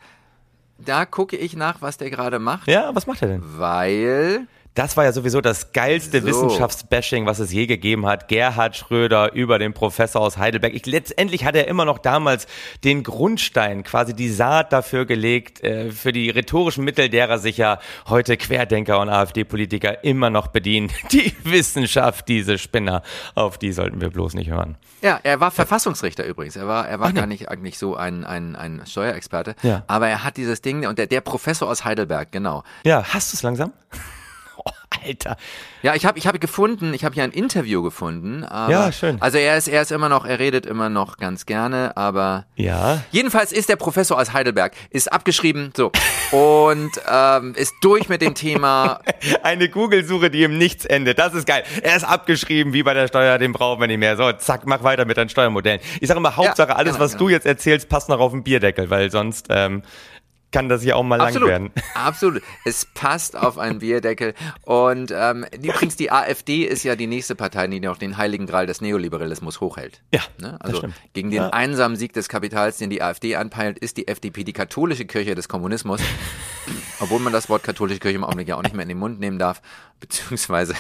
Da 0.78 1.06
gucke 1.06 1.36
ich 1.36 1.58
nach, 1.58 1.82
was 1.82 1.98
der 1.98 2.10
gerade 2.10 2.40
macht, 2.40 2.68
Ja, 2.68 2.96
was 2.96 3.06
macht 3.06 3.22
er 3.22 3.28
denn? 3.28 3.42
weil 3.58 4.48
Das 4.80 4.96
war 4.96 5.04
ja 5.04 5.12
sowieso 5.12 5.42
das 5.42 5.74
geilste 5.74 6.22
So. 6.22 6.28
Wissenschaftsbashing, 6.28 7.26
was 7.26 7.40
es 7.40 7.52
je 7.52 7.66
gegeben 7.66 8.06
hat. 8.06 8.30
Gerhard 8.30 8.78
Schröder 8.78 9.34
über 9.34 9.60
den 9.60 9.74
Professor 9.74 10.22
aus 10.22 10.38
Heidelberg. 10.38 10.74
Ich, 10.74 10.86
letztendlich 10.86 11.44
hat 11.44 11.58
er 11.58 11.68
immer 11.68 11.84
noch 11.84 11.98
damals 11.98 12.48
den 12.86 13.04
Grundstein, 13.04 13.84
quasi 13.84 14.14
die 14.14 14.30
Saat 14.30 14.72
dafür 14.72 15.06
gelegt, 15.06 15.62
äh, 15.66 15.92
für 15.92 16.14
die 16.14 16.30
rhetorischen 16.30 16.86
Mittel, 16.86 17.10
derer 17.10 17.40
sich 17.40 17.58
ja 17.58 17.80
heute 18.08 18.38
Querdenker 18.38 19.02
und 19.02 19.10
AfD-Politiker 19.10 20.06
immer 20.06 20.30
noch 20.30 20.48
bedienen. 20.48 20.90
Die 21.12 21.36
Wissenschaft, 21.44 22.30
diese 22.30 22.58
Spinner, 22.58 23.04
auf 23.36 23.58
die 23.58 23.74
sollten 23.74 24.00
wir 24.00 24.12
bloß 24.12 24.34
nicht 24.36 24.50
hören. 24.50 24.78
Ja, 25.02 25.20
er 25.24 25.42
war 25.42 25.52
Verfassungsrichter 25.52 26.26
übrigens. 26.26 26.56
Er 26.56 26.68
war, 26.68 26.88
er 26.88 27.02
war 27.02 27.10
Ach, 27.10 27.14
gar 27.14 27.26
nicht 27.26 27.50
eigentlich 27.50 27.78
so 27.78 27.98
ein, 27.98 28.24
ein, 28.24 28.56
ein 28.56 28.84
Steuerexperte. 28.86 29.56
Ja. 29.62 29.84
Aber 29.88 30.08
er 30.08 30.24
hat 30.24 30.38
dieses 30.38 30.62
Ding, 30.62 30.88
und 30.88 30.98
der, 30.98 31.08
der 31.08 31.20
Professor 31.20 31.68
aus 31.68 31.84
Heidelberg, 31.84 32.32
genau. 32.32 32.64
Ja, 32.86 33.04
hast 33.04 33.34
du 33.34 33.36
es 33.36 33.44
langsam? 33.44 33.74
Alter. 35.06 35.38
Ja, 35.82 35.96
ich 35.96 36.06
habe 36.06 36.20
ich 36.20 36.28
hab 36.28 36.40
gefunden, 36.42 36.94
ich 36.94 37.06
habe 37.06 37.16
hier 37.16 37.24
ein 37.24 37.32
Interview 37.32 37.82
gefunden. 37.82 38.44
Aber, 38.44 38.72
Ja, 38.72 38.92
schön. 38.92 39.22
Also 39.22 39.38
er 39.38 39.58
ist, 39.58 39.68
er 39.68 39.82
ist 39.82 39.92
immer 39.92 40.10
noch, 40.10 40.26
er 40.26 40.40
redet 40.40 40.66
immer 40.66 40.90
noch 40.90 41.18
ganz 41.18 41.46
gerne, 41.46 41.96
aber 41.96 42.46
Ja. 42.56 43.02
Jedenfalls 43.12 43.52
ist 43.52 43.70
der 43.70 43.76
Professor 43.76 44.20
aus 44.20 44.34
Heidelberg, 44.34 44.74
ist 44.90 45.12
abgeschrieben, 45.12 45.72
so, 45.76 45.92
und 46.32 46.92
ähm, 47.10 47.54
ist 47.56 47.74
durch 47.82 48.10
mit 48.10 48.22
dem 48.22 48.36
Thema. 48.36 49.00
Eine 49.44 49.70
Google-Suche, 49.70 50.30
die 50.30 50.44
im 50.44 50.58
Nichts 50.58 50.86
endet. 50.86 51.20
Das 51.20 51.34
ist 51.34 51.46
geil. 51.48 51.64
Er 51.82 51.96
ist 51.96 52.04
abgeschrieben, 52.04 52.74
wie 52.74 52.84
bei 52.84 52.94
der 52.94 53.08
Steuer, 53.08 53.38
den 53.38 53.54
brauchen 53.54 53.80
wir 53.80 53.88
nicht 53.88 54.00
mehr. 54.00 54.18
So, 54.18 54.32
zack, 54.34 54.66
mach 54.66 54.84
weiter 54.84 55.06
mit 55.06 55.18
deinen 55.18 55.30
Steuermodellen. 55.30 55.80
Ich 56.02 56.08
sage 56.08 56.20
immer, 56.20 56.36
Hauptsache, 56.36 56.76
alles, 56.76 56.94
genau, 56.94 57.06
was 57.06 57.12
genau. 57.14 57.26
du 57.26 57.30
jetzt 57.30 57.46
erzählst, 57.46 57.90
passt 57.90 58.10
noch 58.10 58.20
auf 58.20 58.32
den 58.32 58.44
Bierdeckel, 58.44 58.90
weil 58.90 59.12
sonst, 59.12 59.48
ähm, 59.50 59.84
kann 60.52 60.68
das 60.70 60.82
hier 60.82 60.98
auch 60.98 61.04
mal 61.04 61.22
Absolut. 61.22 61.50
lang 61.50 61.64
werden. 61.70 61.72
Absolut. 61.94 62.42
Es 62.66 62.86
passt 62.86 63.36
auf 63.38 63.58
einen 63.58 63.80
Bierdeckel. 63.80 64.34
Und 64.64 65.12
ähm, 65.16 65.46
übrigens, 65.62 65.96
die 65.96 66.12
AfD 66.12 66.64
ist 66.64 66.84
ja 66.84 66.96
die 66.96 67.08
nächste 67.08 67.36
Partei, 67.36 67.68
die 67.68 67.80
noch 67.80 67.98
den 67.98 68.18
heiligen 68.18 68.48
Gral 68.48 68.66
des 68.66 68.82
Neoliberalismus 68.82 69.62
hochhält. 69.62 70.02
Ja, 70.14 70.22
Ne? 70.40 70.58
Also 70.62 70.88
gegen 71.14 71.30
den 71.32 71.42
Ja. 71.44 71.50
einsamen 71.50 71.98
Sieg 71.98 72.14
des 72.14 72.30
Kapitals, 72.30 72.78
den 72.78 72.90
die 72.90 73.02
AfD 73.02 73.36
anpeilt, 73.36 73.78
ist 73.80 73.98
die 73.98 74.08
FDP 74.08 74.44
die 74.44 74.54
katholische 74.54 75.06
Kirche 75.06 75.36
des 75.36 75.48
Kommunismus. 75.50 76.02
Obwohl 77.00 77.20
man 77.20 77.34
das 77.34 77.50
Wort 77.50 77.64
katholische 77.64 78.00
Kirche 78.00 78.16
im 78.18 78.24
Augenblick 78.24 78.48
ja 78.48 78.56
auch 78.56 78.64
nicht 78.64 78.74
mehr 78.76 78.84
in 78.84 78.90
den 78.90 78.98
Mund 79.00 79.20
nehmen 79.20 79.40
darf, 79.40 79.62
beziehungsweise 80.00 80.74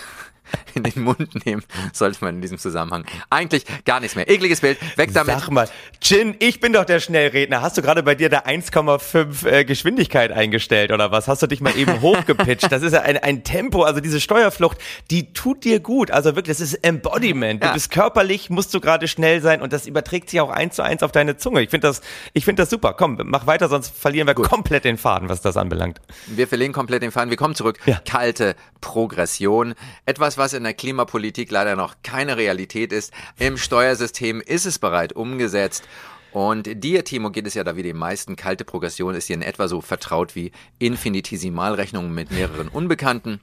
in 0.73 0.83
den 0.83 1.01
Mund 1.03 1.45
nehmen 1.45 1.63
sollte 1.93 2.23
man 2.23 2.35
in 2.35 2.41
diesem 2.41 2.57
Zusammenhang 2.57 3.05
eigentlich 3.29 3.65
gar 3.85 3.99
nichts 3.99 4.15
mehr. 4.15 4.29
Ekliges 4.29 4.61
Bild, 4.61 4.77
weg 4.97 5.13
damit. 5.13 5.35
Sag 5.39 5.49
mal, 5.51 5.69
Chin, 6.01 6.35
ich 6.39 6.59
bin 6.59 6.73
doch 6.73 6.85
der 6.85 6.99
Schnellredner. 6.99 7.61
Hast 7.61 7.77
du 7.77 7.81
gerade 7.81 8.03
bei 8.03 8.15
dir 8.15 8.29
da 8.29 8.39
1,5 8.39 9.47
äh, 9.47 9.65
Geschwindigkeit 9.65 10.31
eingestellt 10.31 10.91
oder 10.91 11.11
was? 11.11 11.27
Hast 11.27 11.41
du 11.41 11.47
dich 11.47 11.61
mal 11.61 11.75
eben 11.77 12.01
hochgepitcht? 12.01 12.71
Das 12.71 12.81
ist 12.83 12.93
ja 12.93 13.01
ein, 13.01 13.17
ein 13.17 13.43
Tempo, 13.43 13.83
also 13.83 13.99
diese 13.99 14.19
Steuerflucht, 14.21 14.77
die 15.11 15.33
tut 15.33 15.63
dir 15.63 15.79
gut. 15.79 16.11
Also 16.11 16.35
wirklich, 16.35 16.57
das 16.57 16.61
ist 16.61 16.73
Embodiment. 16.83 17.63
Du 17.63 17.67
Ja. 17.67 17.73
bist 17.73 17.91
körperlich, 17.91 18.49
musst 18.49 18.73
du 18.73 18.79
gerade 18.79 19.07
schnell 19.07 19.41
sein 19.41 19.61
und 19.61 19.73
das 19.73 19.85
überträgt 19.87 20.29
sich 20.29 20.41
auch 20.41 20.49
eins 20.49 20.75
zu 20.75 20.81
eins 20.83 21.03
auf 21.03 21.11
deine 21.11 21.37
Zunge. 21.37 21.61
Ich 21.61 21.69
finde 21.69 21.87
das, 21.87 22.01
ich 22.33 22.45
finde 22.45 22.63
das 22.63 22.69
super. 22.69 22.93
Komm, 22.93 23.19
mach 23.25 23.45
weiter, 23.47 23.69
sonst 23.69 23.95
verlieren 23.95 24.27
wir 24.27 24.33
komplett 24.35 24.85
den 24.85 24.97
Faden, 24.97 25.29
was 25.29 25.41
das 25.41 25.57
anbelangt. 25.57 25.99
Wir 26.27 26.47
verlegen 26.47 26.73
komplett 26.73 27.03
den 27.03 27.11
Faden. 27.11 27.29
Wir 27.29 27.37
kommen 27.37 27.55
zurück. 27.55 27.79
Ja. 27.85 28.01
Kalte 28.07 28.55
Progression. 28.81 29.75
Etwas, 30.05 30.37
was 30.39 30.53
in 30.53 30.63
der 30.63 30.73
Klimapolitik 30.73 31.51
leider 31.51 31.75
noch 31.75 31.97
keine 32.01 32.37
Realität 32.37 32.91
ist. 32.91 33.13
Im 33.37 33.57
Steuersystem 33.57 34.41
ist 34.41 34.65
es 34.65 34.79
bereits 34.79 35.13
umgesetzt. 35.13 35.83
Und 36.31 36.83
dir, 36.83 37.03
Timo, 37.03 37.31
geht 37.31 37.47
es 37.47 37.53
ja 37.53 37.63
da 37.63 37.75
wie 37.75 37.83
den 37.83 37.97
meisten. 37.97 38.35
Kalte 38.35 38.65
Progression 38.65 39.15
ist 39.15 39.29
dir 39.29 39.35
in 39.35 39.41
etwa 39.41 39.67
so 39.67 39.81
vertraut 39.81 40.35
wie 40.35 40.51
Infinitesimalrechnungen 40.77 42.13
mit 42.13 42.31
mehreren 42.31 42.67
Unbekannten. 42.67 43.41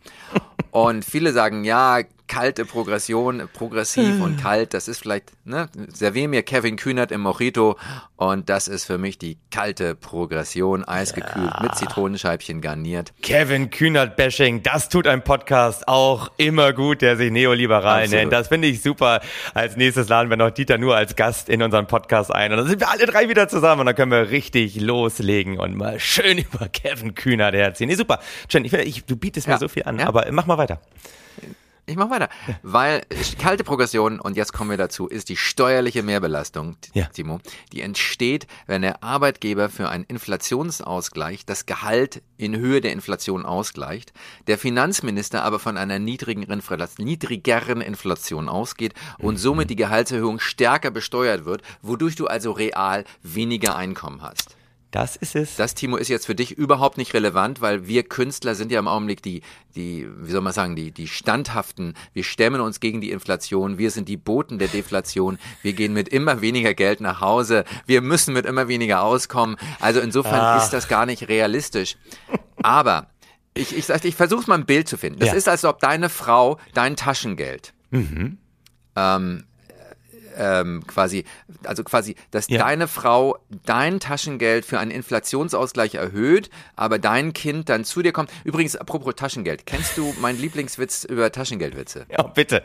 Und 0.71 1.05
viele 1.05 1.33
sagen, 1.33 1.65
ja, 1.65 2.01
kalte 2.29 2.65
Progression, 2.65 3.49
progressiv 3.53 4.21
und 4.21 4.41
kalt, 4.43 4.75
das 4.75 4.89
ist 4.89 4.99
vielleicht, 4.99 5.33
ne, 5.45 5.69
servier 5.93 6.29
mir 6.29 6.43
Kevin 6.43 6.77
Kühnert 6.77 7.13
im 7.13 7.21
Mojito 7.21 7.77
und 8.17 8.49
das 8.49 8.67
ist 8.69 8.85
für 8.85 8.99
mich 8.99 9.19
die 9.19 9.39
kalte 9.51 9.95
Progression, 9.95 10.83
eisgekühlt 10.85 11.61
mit 11.63 11.75
Zitronenscheibchen 11.77 12.61
garniert. 12.61 13.13
Kevin 13.23 13.71
Kühnert-Bashing, 13.71 14.63
das 14.63 14.89
tut 14.89 15.07
ein 15.07 15.23
Podcast 15.23 15.87
auch 15.87 16.31
immer 16.37 16.73
gut, 16.73 17.03
der 17.03 17.17
sich 17.17 17.31
neoliberal 17.31 18.03
Absolut. 18.03 18.11
nennt. 18.21 18.33
Das 18.33 18.49
finde 18.49 18.69
ich 18.69 18.83
super. 18.83 19.21
Als 19.55 19.77
nächstes 19.77 20.09
laden 20.09 20.29
wir 20.31 20.37
noch 20.37 20.51
Dieter 20.51 20.79
nur 20.79 20.97
als 20.97 21.15
Gast 21.17 21.49
in 21.49 21.63
unseren 21.63 21.87
Podcast 21.87 22.33
ein. 22.35 22.51
Und 22.53 22.59
dann 22.59 22.67
sind 22.67 22.81
wir 22.81 22.91
alle 22.91 23.07
drei 23.07 23.29
wieder 23.29 23.49
zusammen 23.49 23.81
und 23.81 23.87
dann 23.87 23.95
können 23.95 24.11
wir 24.11 24.31
richtig 24.31 24.81
loslegen 24.81 25.59
und 25.59 25.77
mal 25.77 26.01
schön 26.01 26.39
über 26.53 26.69
Kevin 26.69 27.15
Kühnert 27.15 27.55
herziehen. 27.55 27.89
Nee, 27.89 27.95
super. 27.95 28.19
Jen, 28.51 28.65
ich, 28.65 28.73
ich, 28.73 29.05
du 29.05 29.17
bietest 29.17 29.47
mir 29.47 29.55
Ja. 29.55 29.59
so 29.59 29.69
viel 29.69 29.85
an, 29.85 29.99
Ja. 29.99 30.07
aber 30.09 30.27
mach 30.33 30.47
mal 30.47 30.59
weiter. 30.59 30.81
Ich 31.89 31.95
mach 31.95 32.11
weiter, 32.11 32.29
weil 32.65 33.03
kalte 33.39 33.63
Progression, 33.63 34.19
und 34.19 34.37
jetzt 34.37 34.53
kommen 34.53 34.71
wir 34.71 34.77
dazu, 34.77 35.07
ist 35.07 35.29
die 35.29 35.37
steuerliche 35.37 36.03
Mehrbelastung, 36.03 36.77
Ja. 36.95 37.05
Timo, 37.07 37.39
die 37.73 37.81
entsteht, 37.81 38.49
wenn 38.67 38.83
der 38.83 39.05
Arbeitgeber 39.05 39.69
für 39.69 39.89
einen 39.89 40.03
Inflationsausgleich 40.03 41.47
das 41.47 41.65
Gehalt 41.65 42.23
in 42.39 42.57
Höhe 42.57 42.81
der 42.81 42.93
Inflation 42.93 43.47
ausgleicht, 43.47 44.13
der 44.49 44.59
Finanzminister 44.59 45.45
aber 45.45 45.61
von 45.61 45.77
einer 45.77 46.01
niedrigen 46.01 46.43
Infla- 46.43 46.89
niedrigeren 46.99 47.81
Inflation 47.81 48.49
ausgeht 48.49 48.95
und 49.19 49.37
somit 49.37 49.71
die 49.71 49.77
Gehaltserhöhung 49.77 50.41
stärker 50.41 50.91
besteuert 50.91 51.45
wird, 51.45 51.63
wodurch 51.83 52.17
du 52.17 52.27
also 52.27 52.51
real 52.51 53.05
weniger 53.23 53.77
Einkommen 53.77 54.23
hast. 54.23 54.56
Das 54.97 55.15
ist 55.15 55.37
es. 55.37 55.57
Das, 55.57 55.75
Timo, 55.75 55.99
ist 55.99 56.09
jetzt 56.09 56.25
für 56.25 56.35
dich 56.35 56.53
überhaupt 56.53 56.97
nicht 56.97 57.13
relevant, 57.13 57.61
weil 57.61 57.87
wir 57.87 58.03
Künstler 58.03 58.55
sind 58.55 58.73
ja 58.73 58.79
im 58.79 58.89
Augenblick 58.89 59.21
die, 59.21 59.43
die, 59.75 60.09
wie 60.23 60.31
soll 60.31 60.41
man 60.41 60.55
sagen, 60.55 60.75
die, 60.75 60.91
die 60.91 61.07
standhaften. 61.07 61.93
Wir 62.15 62.25
stemmen 62.25 62.63
uns 62.63 62.81
gegen 62.81 63.03
die 63.03 63.11
Inflation. 63.11 63.77
Wir 63.77 63.91
sind 63.91 64.09
die 64.09 64.17
Boten 64.17 64.59
der 64.59 64.69
Deflation. 64.69 65.39
Wir 65.61 65.75
gehen 65.75 65.93
mit 65.93 66.09
immer 66.09 66.41
weniger 66.41 66.73
Geld 66.73 67.03
nach 67.03 67.21
Hause. 67.21 67.65
Wir 67.85 68.01
müssen 68.01 68.33
mit 68.33 68.47
immer 68.47 68.69
weniger 68.69 69.03
auskommen. 69.03 69.57
Also 69.81 70.01
insofern 70.01 70.41
Ah. 70.41 70.57
ist 70.57 70.71
das 70.71 70.89
gar 70.89 71.05
nicht 71.05 71.29
realistisch. 71.29 71.99
Aber 72.63 73.09
ich, 73.53 73.77
ich, 73.77 73.91
ich 73.91 74.15
versuche 74.17 74.49
mal 74.49 74.55
ein 74.59 74.65
Bild 74.65 74.89
zu 74.89 74.97
finden. 74.97 75.19
Das 75.19 75.29
Ja. 75.29 75.35
ist, 75.35 75.47
als 75.47 75.67
ob 75.67 75.79
deine 75.79 76.09
Frau 76.09 76.59
dein 76.73 76.97
Taschengeld 76.97 77.75
ähm, 77.93 79.45
ähm, 80.37 80.83
quasi, 80.87 81.25
also 81.65 81.83
quasi, 81.85 82.15
dass 82.31 82.49
Ja. 82.49 82.59
deine 82.59 82.89
Frau 82.89 83.39
dein 83.65 84.01
Taschengeld 84.01 84.65
für 84.65 84.79
einen 84.79 84.91
Inflationsausgleich 84.91 85.95
erhöht, 85.95 86.51
aber 86.77 86.99
dein 86.99 87.33
Kind 87.33 87.69
dann 87.69 87.85
zu 87.85 88.03
dir 88.03 88.13
kommt. 88.13 88.31
Übrigens, 88.45 88.77
apropos 88.77 89.15
Taschengeld, 89.17 89.67
kennst 89.67 89.97
du 89.97 90.15
meinen 90.21 90.41
Lieblingswitz 90.41 91.05
über 91.05 91.31
Taschengeldwitze? 91.33 92.07
Ja, 92.11 92.23
bitte. 92.23 92.63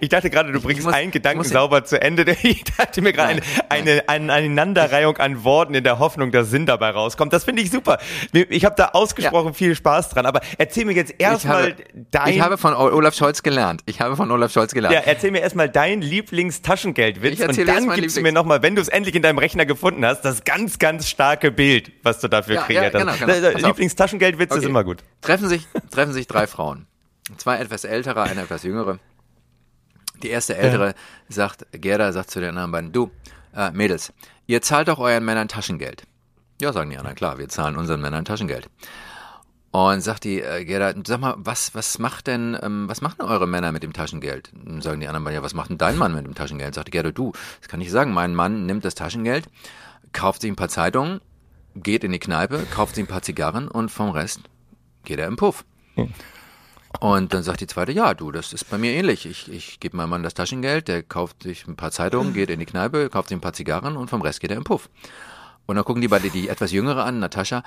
Ich 0.00 0.08
dachte 0.08 0.30
gerade, 0.30 0.52
du 0.52 0.60
bringst 0.60 0.84
muss- 0.84 0.94
einen 0.94 1.10
Gedanken 1.10 1.44
sauber 1.44 1.84
zu 1.84 2.00
Ende. 2.00 2.20
Ich 2.42 2.64
dachte 2.64 3.00
mir 3.02 3.12
gerade 3.12 3.30
eine, 3.30 3.42
eine, 3.68 4.08
eine 4.08 4.32
Aneinanderreihung 4.32 5.16
an 5.18 5.44
Worten 5.44 5.74
in 5.74 5.84
der 5.84 5.98
Hoffnung, 5.98 6.32
dass 6.32 6.50
Sinn 6.50 6.66
dabei 6.66 6.90
rauskommt. 6.90 7.32
Das 7.32 7.44
finde 7.44 7.62
ich 7.62 7.70
super. 7.70 7.98
Ich 8.32 8.64
habe 8.64 8.74
da 8.76 8.88
ausgesprochen 8.88 9.54
viel 9.54 9.74
Spaß 9.74 10.10
dran. 10.10 10.26
Aber 10.26 10.40
erzähl 10.58 10.84
mir 10.84 10.92
jetzt 10.92 11.14
erstmal 11.18 11.76
dein. 12.10 12.28
ich 12.34 12.40
habe 12.40 12.58
von 12.58 12.74
Olaf 12.74 13.14
Scholz 13.14 13.42
gelernt. 13.42 13.82
Ich 13.86 14.00
habe 14.00 14.16
von 14.16 14.30
Olaf 14.30 14.52
Scholz 14.52 14.72
gelernt. 14.74 14.94
ja, 14.94 15.00
erzähl 15.04 15.30
mir 15.30 15.40
erstmal 15.40 15.68
dein 15.68 16.02
Lieblingstaschengeldwitz 16.02 16.89
Ich 16.98 17.40
und 17.40 17.56
dann 17.68 17.90
gibst 17.94 18.16
du 18.16 18.20
Lieblings- 18.20 18.22
mir 18.22 18.32
nochmal, 18.32 18.62
wenn 18.62 18.74
du 18.74 18.80
es 18.82 18.88
endlich 18.88 19.14
in 19.14 19.22
deinem 19.22 19.38
Rechner 19.38 19.66
gefunden 19.66 20.04
hast, 20.04 20.22
das 20.22 20.44
ganz, 20.44 20.78
ganz 20.78 21.08
starke 21.08 21.50
Bild, 21.50 21.92
was 22.02 22.20
du 22.20 22.28
dafür 22.28 22.56
Ja, 22.56 22.62
kreiert 22.62 22.94
ja, 22.94 23.00
genau, 23.00 23.12
hast. 23.12 23.20
genau. 23.20 23.48
Auf. 23.48 23.62
Lieblingstaschengeldwitz 23.62 24.50
ist 24.52 24.58
Okay. 24.58 24.66
immer 24.68 24.84
gut. 24.84 25.02
Treffen 25.20 25.48
sich, 25.48 25.66
treffen 25.90 26.12
sich 26.12 26.26
drei 26.26 26.46
Frauen. 26.46 26.86
Zwei 27.36 27.58
etwas 27.58 27.84
ältere, 27.84 28.22
eine 28.22 28.42
etwas 28.42 28.62
jüngere. 28.64 28.98
Die 30.22 30.28
erste 30.30 30.56
ältere 30.56 30.94
sagt, 31.28 31.64
Gerda 31.72 32.12
sagt 32.12 32.30
zu 32.30 32.40
den 32.40 32.50
anderen 32.50 32.72
beiden, 32.72 32.92
du, 32.92 33.10
äh, 33.56 33.70
Mädels, 33.70 34.12
ihr 34.46 34.60
zahlt 34.62 34.88
doch 34.88 34.98
euren 34.98 35.24
Männern 35.24 35.48
Taschengeld. 35.48 36.02
Ja, 36.60 36.72
sagen 36.72 36.90
die 36.90 36.98
anderen, 36.98 37.16
klar, 37.16 37.38
wir 37.38 37.48
zahlen 37.48 37.76
unseren 37.76 38.00
Männern 38.02 38.24
Taschengeld. 38.26 38.68
Und 39.72 40.00
sagt 40.00 40.24
die 40.24 40.40
äh, 40.40 40.64
Gerda, 40.64 41.00
sag 41.06 41.20
mal, 41.20 41.34
was, 41.38 41.74
was 41.76 42.00
macht 42.00 42.26
denn, 42.26 42.58
ähm, 42.60 42.88
was 42.88 43.02
machen 43.02 43.22
eure 43.22 43.46
Männer 43.46 43.70
mit 43.70 43.84
dem 43.84 43.92
Taschengeld? 43.92 44.50
Und 44.66 44.82
sagen 44.82 45.00
die 45.00 45.06
anderen 45.06 45.24
beiden, 45.24 45.36
ja, 45.36 45.42
was 45.44 45.54
macht 45.54 45.70
denn 45.70 45.78
dein 45.78 45.96
Mann 45.96 46.12
mit 46.12 46.26
dem 46.26 46.34
Taschengeld? 46.34 46.74
Sagt 46.74 46.88
die 46.88 46.92
Gerda, 46.92 47.12
du, 47.12 47.32
das 47.60 47.68
kann 47.68 47.80
ich 47.80 47.90
sagen, 47.90 48.12
mein 48.12 48.34
Mann 48.34 48.66
nimmt 48.66 48.84
das 48.84 48.96
Taschengeld, 48.96 49.44
kauft 50.12 50.40
sich 50.40 50.50
ein 50.50 50.56
paar 50.56 50.68
Zeitungen, 50.68 51.20
geht 51.76 52.02
in 52.02 52.10
die 52.10 52.18
Kneipe, 52.18 52.66
kauft 52.74 52.96
sich 52.96 53.04
ein 53.04 53.08
paar 53.08 53.22
Zigarren 53.22 53.68
und 53.68 53.90
vom 53.90 54.10
Rest 54.10 54.40
geht 55.04 55.20
er 55.20 55.28
im 55.28 55.36
Puff. 55.36 55.64
Und 56.98 57.32
dann 57.32 57.44
sagt 57.44 57.60
die 57.60 57.68
zweite, 57.68 57.92
ja, 57.92 58.14
du, 58.14 58.32
das 58.32 58.52
ist 58.52 58.68
bei 58.68 58.76
mir 58.76 58.92
ähnlich. 58.92 59.24
Ich, 59.24 59.50
ich 59.52 59.78
gebe 59.78 59.96
meinem 59.96 60.10
Mann 60.10 60.22
das 60.24 60.34
Taschengeld, 60.34 60.88
der 60.88 61.04
kauft 61.04 61.44
sich 61.44 61.68
ein 61.68 61.76
paar 61.76 61.92
Zeitungen, 61.92 62.34
geht 62.34 62.50
in 62.50 62.58
die 62.58 62.66
Kneipe, 62.66 63.08
kauft 63.08 63.28
sich 63.28 63.38
ein 63.38 63.40
paar 63.40 63.52
Zigarren 63.52 63.96
und 63.96 64.10
vom 64.10 64.22
Rest 64.22 64.40
geht 64.40 64.50
er 64.50 64.56
im 64.56 64.64
Puff. 64.64 64.90
Und 65.66 65.76
dann 65.76 65.84
gucken 65.84 66.02
die 66.02 66.08
beide 66.08 66.30
die 66.30 66.48
etwas 66.48 66.72
jüngere 66.72 67.04
an, 67.04 67.20
Natascha, 67.20 67.62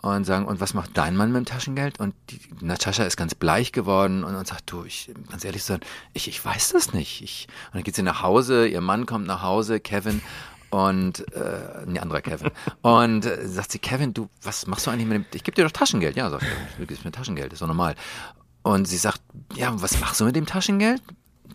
und 0.00 0.24
sagen, 0.24 0.46
und 0.46 0.60
was 0.60 0.74
macht 0.74 0.96
dein 0.96 1.16
Mann 1.16 1.32
mit 1.32 1.38
dem 1.38 1.44
Taschengeld? 1.44 1.98
Und 1.98 2.14
die, 2.30 2.40
Natascha 2.60 3.04
ist 3.04 3.16
ganz 3.16 3.34
bleich 3.34 3.72
geworden 3.72 4.24
und, 4.24 4.34
und 4.34 4.46
sagt, 4.46 4.70
du, 4.70 4.84
ich, 4.84 5.10
ganz 5.30 5.44
ehrlich 5.44 5.64
sagen, 5.64 5.82
ich, 6.12 6.28
ich 6.28 6.44
weiß 6.44 6.70
das 6.70 6.92
nicht. 6.92 7.22
Ich, 7.22 7.48
und 7.68 7.76
dann 7.76 7.82
geht 7.82 7.96
sie 7.96 8.02
nach 8.02 8.22
Hause, 8.22 8.66
ihr 8.66 8.80
Mann 8.80 9.06
kommt 9.06 9.26
nach 9.26 9.42
Hause, 9.42 9.80
Kevin, 9.80 10.22
und 10.70 11.24
äh, 11.34 11.86
ein 11.86 11.98
anderer 11.98 12.20
Kevin. 12.20 12.50
Und 12.82 13.24
äh, 13.24 13.48
sagt 13.48 13.72
sie, 13.72 13.78
Kevin, 13.78 14.14
du, 14.14 14.28
was 14.42 14.66
machst 14.66 14.86
du 14.86 14.90
eigentlich 14.90 15.06
mit 15.06 15.16
dem, 15.16 15.26
ich 15.32 15.42
gebe 15.42 15.54
dir 15.54 15.64
doch 15.64 15.72
Taschengeld. 15.72 16.16
Ja, 16.16 16.30
sagt 16.30 16.44
er, 16.44 16.78
du 16.78 16.86
gibst 16.86 17.04
mir 17.04 17.12
Taschengeld, 17.12 17.52
ist 17.52 17.62
doch 17.62 17.66
normal. 17.66 17.94
Und 18.62 18.86
sie 18.86 18.98
sagt, 18.98 19.22
ja, 19.54 19.72
was 19.80 19.98
machst 20.00 20.20
du 20.20 20.24
mit 20.24 20.36
dem 20.36 20.46
Taschengeld? 20.46 21.02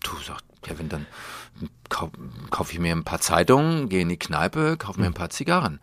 Du, 0.01 0.11
sagt 0.25 0.43
Kevin, 0.63 0.89
dann 0.89 1.05
kau 1.89 2.09
kaufe 2.49 2.73
ich 2.73 2.79
mir 2.79 2.91
ein 2.91 3.03
paar 3.03 3.19
Zeitungen, 3.19 3.89
gehe 3.89 4.01
in 4.01 4.09
die 4.09 4.17
Kneipe, 4.17 4.77
kaufe 4.77 4.99
mir 4.99 5.05
ein 5.05 5.13
paar 5.13 5.29
Zigarren. 5.29 5.79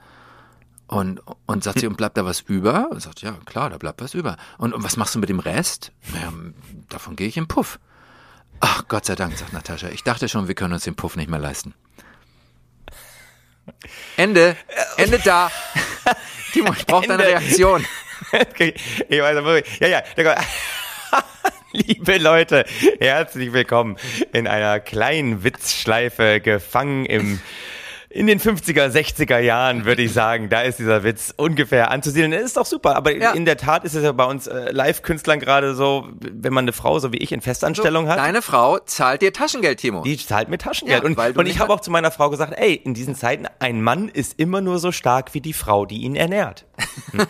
Und, 0.91 1.21
und 1.47 1.63
sagt 1.63 1.79
sie, 1.79 1.87
und 1.87 1.97
bleibt 1.97 2.17
da 2.17 2.25
was 2.25 2.41
über? 2.41 2.89
Und 2.91 3.01
sagt, 3.01 3.23
ja, 3.23 3.39
klar, 3.45 3.71
da 3.71 3.79
bleibt 3.79 4.03
was 4.03 4.13
über. 4.13 4.37
Und, 4.59 4.75
und 4.75 4.83
was 4.83 4.97
machst 4.97 5.15
du 5.15 5.21
mit 5.21 5.29
dem 5.29 5.39
Rest? 5.39 5.93
Naja, 6.13 6.33
davon 6.89 7.15
gehe 7.15 7.29
ich 7.29 7.37
im 7.37 7.47
Puff. 7.47 7.79
Ach, 8.59 8.89
Gott 8.89 9.05
sei 9.05 9.15
Dank, 9.15 9.39
sagt 9.39 9.53
Natascha. 9.53 9.89
Ich 9.91 10.03
dachte 10.03 10.29
schon, 10.29 10.49
wir 10.49 10.57
können 10.57 10.75
uns 10.75 10.83
den 10.83 10.97
Puff 10.97 11.15
nicht 11.15 11.31
mehr 11.31 11.39
leisten. 11.39 11.75
Ende. 14.17 14.57
Ende 14.97 15.21
da. 15.21 15.53
Timo, 16.53 16.73
ich 16.77 16.85
brauche 16.85 17.07
deine. 17.07 17.23
Reaktion. 17.23 17.87
Ich 19.09 19.21
weiß 19.23 19.65
ja, 19.79 19.87
ja, 19.87 20.03
Liebe 21.73 22.19
Leute, 22.19 22.65
herzlich 22.99 23.53
willkommen 23.53 23.97
in 24.33 24.49
einer 24.49 24.81
kleinen 24.81 25.45
Witzschleife, 25.45 26.41
gefangen 26.41 27.07
im 27.07 27.41
in 28.13 28.27
den 28.27 28.41
50er, 28.41 28.89
60er 28.91 29.39
Jahren, 29.39 29.85
würde 29.85 30.03
ich 30.03 30.13
sagen, 30.13 30.49
da 30.49 30.63
ist 30.63 30.81
dieser 30.81 31.05
Witz 31.05 31.33
ungefähr 31.37 31.93
anzusiedeln. 31.93 32.33
Das 32.33 32.43
ist 32.43 32.57
doch 32.57 32.67
super, 32.67 32.97
aber 32.97 33.15
Ja. 33.17 33.31
in 33.33 33.45
der 33.45 33.57
Tat 33.57 33.85
ist 33.85 33.95
es 33.95 34.03
ja 34.03 34.11
bei 34.11 34.25
uns 34.25 34.49
äh, 34.49 34.73
Live-Künstlern 34.73 35.39
gerade 35.39 35.75
so, 35.77 36.09
wenn 36.21 36.53
man 36.53 36.65
eine 36.65 36.73
Frau 36.73 36.99
so 36.99 37.13
wie 37.13 37.19
ich 37.19 37.31
in 37.31 37.41
Festanstellung 37.41 38.09
hat, 38.09 38.19
Deine 38.19 38.43
Frau 38.43 38.79
zahlt 38.81 39.23
dir 39.23 39.33
Taschengeld, 39.33 39.79
Timo. 39.79 40.03
die 40.03 40.17
zahlt 40.17 40.49
mir 40.49 40.59
Taschengeld. 40.59 41.03
Ja, 41.05 41.09
und 41.09 41.37
und 41.39 41.47
ich 41.47 41.61
habe 41.61 41.73
auch 41.73 41.81
zu 41.81 41.93
meiner 41.93 42.11
Frau 42.11 42.31
gesagt, 42.31 42.53
ey, 42.57 42.75
in 42.75 42.95
diesen 42.95 43.15
Zeiten, 43.15 43.47
ein 43.61 43.81
Mann 43.81 44.09
ist 44.09 44.41
immer 44.41 44.61
nur 44.61 44.81
so 44.81 44.91
stark 44.91 45.33
wie 45.35 45.41
die 45.41 45.53
Frau, 45.53 45.87
die 45.87 45.99
ihn 46.03 46.17
ernährt. 46.17 46.67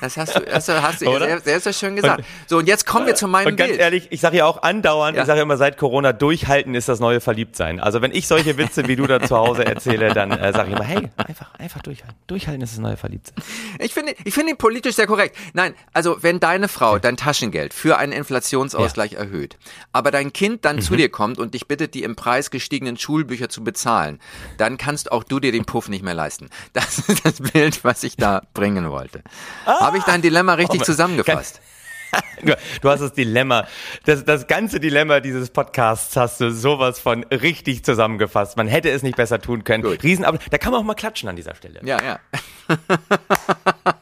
Das 0.00 0.16
hast 0.16 0.34
du, 0.36 0.40
das 0.40 0.68
hast 0.68 1.00
du 1.02 1.06
sehr, 1.18 1.38
sehr, 1.40 1.60
sehr 1.60 1.72
schön 1.72 1.94
gesagt. 1.94 2.24
So, 2.48 2.58
und 2.58 2.66
jetzt 2.66 2.86
kommen 2.86 3.06
wir 3.06 3.14
zu 3.14 3.28
meinem 3.28 3.48
Und 3.48 3.56
ganz 3.56 3.68
Bild. 3.70 3.80
ehrlich, 3.80 4.08
ich 4.10 4.20
sage 4.20 4.38
ja 4.38 4.46
auch 4.46 4.62
andauernd, 4.62 5.16
Ja. 5.16 5.22
ich 5.22 5.26
sage 5.28 5.38
ja 5.38 5.42
immer 5.44 5.56
seit 5.56 5.76
Corona, 5.76 6.12
durchhalten 6.12 6.74
ist 6.74 6.88
das 6.88 6.98
neue 6.98 7.20
Verliebtsein. 7.20 7.78
Also 7.78 8.02
wenn 8.02 8.10
ich 8.12 8.26
solche 8.26 8.58
Witze 8.58 8.88
wie 8.88 8.96
du 8.96 9.06
da 9.06 9.20
zu 9.20 9.36
Hause 9.36 9.51
erzähle, 9.58 10.12
dann 10.14 10.30
äh, 10.32 10.52
sage 10.52 10.70
ich 10.70 10.76
immer, 10.76 10.84
hey, 10.84 11.10
einfach, 11.16 11.54
einfach 11.58 11.82
durchhalten. 11.82 12.16
Durchhalten 12.26 12.62
ist 12.62 12.72
das 12.72 12.80
neue 12.80 12.96
Verliebtsein. 12.96 13.36
Ich 13.78 13.94
finde, 13.94 14.14
ich 14.24 14.34
finde 14.34 14.52
ihn 14.52 14.56
politisch 14.58 14.94
sehr 14.96 15.06
korrekt. 15.06 15.36
Nein, 15.52 15.74
also 15.92 16.22
wenn 16.22 16.40
deine 16.40 16.68
Frau 16.68 16.98
dein 16.98 17.16
Taschengeld 17.16 17.74
für 17.74 17.98
einen 17.98 18.12
Inflationsausgleich 18.12 19.14
erhöht, 19.14 19.56
aber 19.92 20.10
dein 20.10 20.32
Kind 20.32 20.64
dann 20.64 20.76
Mhm. 20.76 20.80
zu 20.82 20.96
dir 20.96 21.08
kommt 21.10 21.38
und 21.38 21.54
dich 21.54 21.66
bittet, 21.68 21.94
die 21.94 22.02
im 22.02 22.16
Preis 22.16 22.50
gestiegenen 22.50 22.96
Schulbücher 22.96 23.48
zu 23.48 23.62
bezahlen, 23.64 24.20
dann 24.58 24.76
kannst 24.78 25.12
auch 25.12 25.24
du 25.24 25.40
dir 25.40 25.52
den 25.52 25.64
Puff 25.64 25.88
nicht 25.88 26.04
mehr 26.04 26.14
leisten. 26.14 26.48
Das 26.72 26.98
ist 27.08 27.24
das 27.24 27.40
Bild, 27.52 27.84
was 27.84 28.02
ich 28.02 28.16
da 28.16 28.42
bringen 28.54 28.90
wollte. 28.90 29.22
Habe 29.66 29.98
ich 29.98 30.04
dein 30.04 30.22
Dilemma 30.22 30.54
richtig 30.54 30.80
Oh, 30.80 30.84
zusammengefasst? 30.84 31.56
Du, 31.56 31.71
du 32.82 32.88
hast 32.88 33.00
das 33.00 33.12
Dilemma, 33.12 33.66
das, 34.04 34.24
das 34.24 34.46
ganze 34.46 34.80
Dilemma 34.80 35.20
dieses 35.20 35.50
Podcasts 35.50 36.16
hast 36.16 36.40
du 36.40 36.50
sowas 36.50 36.98
von 36.98 37.24
richtig 37.24 37.84
zusammengefasst. 37.84 38.56
Man 38.56 38.68
hätte 38.68 38.90
es 38.90 39.02
nicht 39.02 39.16
besser 39.16 39.40
tun 39.40 39.64
können. 39.64 39.82
Gut. 39.82 40.02
Riesen, 40.02 40.24
aber 40.24 40.38
da 40.50 40.58
kann 40.58 40.72
man 40.72 40.80
auch 40.80 40.84
mal 40.84 40.94
klatschen 40.94 41.28
an 41.28 41.36
dieser 41.36 41.54
Stelle. 41.54 41.80
Ja, 41.84 41.98
ja. 42.02 42.20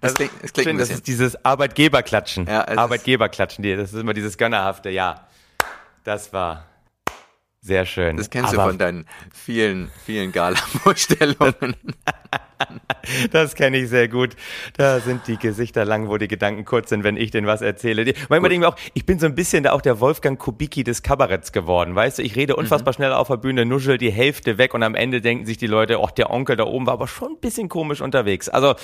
Das 0.00 0.14
klingt, 0.14 0.30
das 0.42 0.52
klingt 0.52 0.68
Schön, 0.68 0.78
das 0.78 0.90
ist 0.90 1.08
dieses 1.08 1.44
Arbeitgeberklatschen. 1.44 2.46
Ja, 2.46 2.68
Arbeitgeberklatschen, 2.68 3.64
das 3.64 3.92
ist 3.92 4.00
immer 4.00 4.14
dieses 4.14 4.38
gönnerhafte, 4.38 4.90
ja. 4.90 5.26
Das 6.04 6.32
war 6.32 6.66
sehr 7.60 7.84
schön. 7.84 8.16
Das 8.16 8.30
kennst 8.30 8.52
du 8.52 8.58
Aber 8.58 8.70
von 8.70 8.78
deinen 8.78 9.06
vielen, 9.32 9.90
vielen 10.06 10.32
Gala-Vorstellungen. 10.32 11.76
Das 13.30 13.54
kenne 13.54 13.78
ich 13.78 13.88
sehr 13.88 14.08
gut. 14.08 14.36
Da 14.76 15.00
sind 15.00 15.26
die 15.26 15.36
Gesichter 15.36 15.84
lang, 15.84 16.08
wo 16.08 16.16
die 16.18 16.28
Gedanken 16.28 16.64
kurz 16.64 16.88
sind, 16.90 17.04
wenn 17.04 17.16
ich 17.16 17.30
denn 17.30 17.46
was 17.46 17.60
erzähle. 17.62 18.04
Manchmal 18.28 18.40
denke 18.50 18.54
ich 18.54 18.60
mir 18.60 18.68
auch, 18.68 18.76
ich 18.94 19.04
bin 19.06 19.18
so 19.18 19.26
ein 19.26 19.34
bisschen 19.34 19.62
da 19.64 19.72
auch 19.72 19.80
der 19.80 20.00
Wolfgang 20.00 20.38
Kubicki 20.38 20.84
des 20.84 21.02
Kabaretts 21.02 21.52
geworden. 21.52 21.94
Weißt 21.94 22.18
du, 22.18 22.22
ich 22.22 22.36
rede 22.36 22.54
Mhm. 22.54 22.60
unfassbar 22.60 22.92
schnell 22.94 23.12
auf 23.12 23.28
der 23.28 23.36
Bühne, 23.36 23.64
nuschel 23.66 23.98
die 23.98 24.10
Hälfte 24.10 24.58
weg 24.58 24.74
und 24.74 24.82
am 24.82 24.94
Ende 24.94 25.20
denken 25.20 25.46
sich 25.46 25.58
die 25.58 25.66
Leute, 25.66 25.98
ach, 26.02 26.10
der 26.10 26.30
Onkel 26.30 26.56
da 26.56 26.64
oben 26.64 26.86
war 26.86 26.94
aber 26.94 27.08
schon 27.08 27.32
ein 27.32 27.40
bisschen 27.40 27.68
komisch 27.68 28.00
unterwegs. 28.00 28.48
Also 28.48 28.74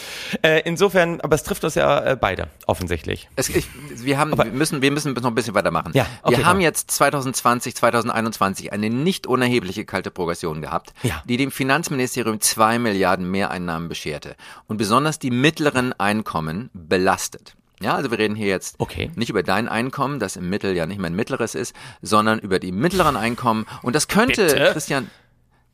äh, 0.42 0.60
insofern, 0.64 1.20
aber 1.20 1.34
es 1.34 1.42
trifft 1.42 1.64
uns 1.64 1.74
ja 1.74 2.00
äh, 2.04 2.16
beide, 2.20 2.48
offensichtlich. 2.66 3.28
Es, 3.36 3.48
ich, 3.48 3.66
wir, 3.96 4.18
haben, 4.18 4.36
wir, 4.36 4.44
müssen, 4.46 4.82
wir 4.82 4.90
müssen 4.90 5.12
noch 5.14 5.24
ein 5.24 5.34
bisschen 5.34 5.54
weitermachen. 5.54 5.92
Ja, 5.94 6.06
okay, 6.22 6.36
wir 6.38 6.44
haben 6.46 6.56
komm. 6.56 6.60
jetzt 6.62 6.90
2020, 6.90 7.74
2021 7.74 8.72
eine 8.72 8.90
nicht 8.90 9.26
unerhebliche 9.26 9.84
kalte 9.84 10.10
Progression 10.10 10.60
gehabt, 10.60 10.92
Ja. 11.02 11.22
die 11.28 11.36
dem 11.36 11.50
Finanzministerium 11.50 12.40
zwei 12.40 12.78
Milliarden 12.78 13.30
Mehreinnahmen 13.30 13.88
bescherte 14.04 14.36
und 14.66 14.76
besonders 14.76 15.18
die 15.18 15.30
mittleren 15.30 15.92
Einkommen 15.98 16.68
belastet. 16.74 17.54
Ja, 17.80 17.94
also 17.94 18.10
wir 18.10 18.18
reden 18.18 18.34
hier 18.36 18.46
jetzt 18.46 18.76
Okay. 18.78 19.10
nicht 19.14 19.30
über 19.30 19.42
dein 19.42 19.68
Einkommen, 19.68 20.20
das 20.20 20.36
im 20.36 20.48
Mittel 20.48 20.76
ja 20.76 20.86
nicht 20.86 20.98
mehr 20.98 21.10
ein 21.10 21.16
mittleres 21.16 21.54
ist, 21.54 21.74
sondern 22.02 22.38
über 22.38 22.58
die 22.58 22.70
mittleren 22.70 23.16
Einkommen. 23.16 23.66
Und 23.82 23.96
das 23.96 24.06
könnte, 24.08 24.46
Bitte? 24.46 24.70
Christian, 24.72 25.10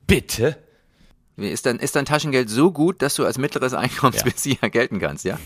Bitte? 0.06 0.56
ist 1.36 1.66
dein, 1.66 1.78
ist 1.78 1.96
dein 1.96 2.04
Taschengeld 2.04 2.48
so 2.50 2.70
gut, 2.70 3.02
dass 3.02 3.14
du 3.16 3.24
als 3.24 3.36
mittleres 3.38 3.74
Einkommensbezieher 3.74 4.70
gelten 4.70 5.00
kannst, 5.00 5.24
ja? 5.24 5.38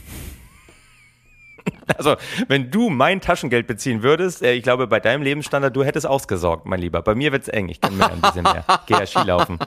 Also, 1.96 2.16
wenn 2.48 2.70
du 2.70 2.90
mein 2.90 3.20
Taschengeld 3.22 3.66
beziehen 3.66 4.02
würdest, 4.02 4.42
äh, 4.42 4.52
ich 4.52 4.62
glaube, 4.62 4.86
bei 4.86 5.00
deinem 5.00 5.22
Lebensstandard, 5.22 5.74
du 5.74 5.82
hättest 5.82 6.06
ausgesorgt, 6.06 6.66
mein 6.66 6.80
Lieber. 6.80 7.00
Bei 7.02 7.14
mir 7.14 7.32
wird's 7.32 7.48
eng. 7.48 7.68
Ich 7.70 7.80
kann 7.80 7.96
mir 7.96 8.10
ein 8.10 8.20
bisschen 8.20 8.42
mehr. 8.42 8.64
Geh 8.86 8.94
ja 8.94 9.06
Skilaufen. 9.06 9.58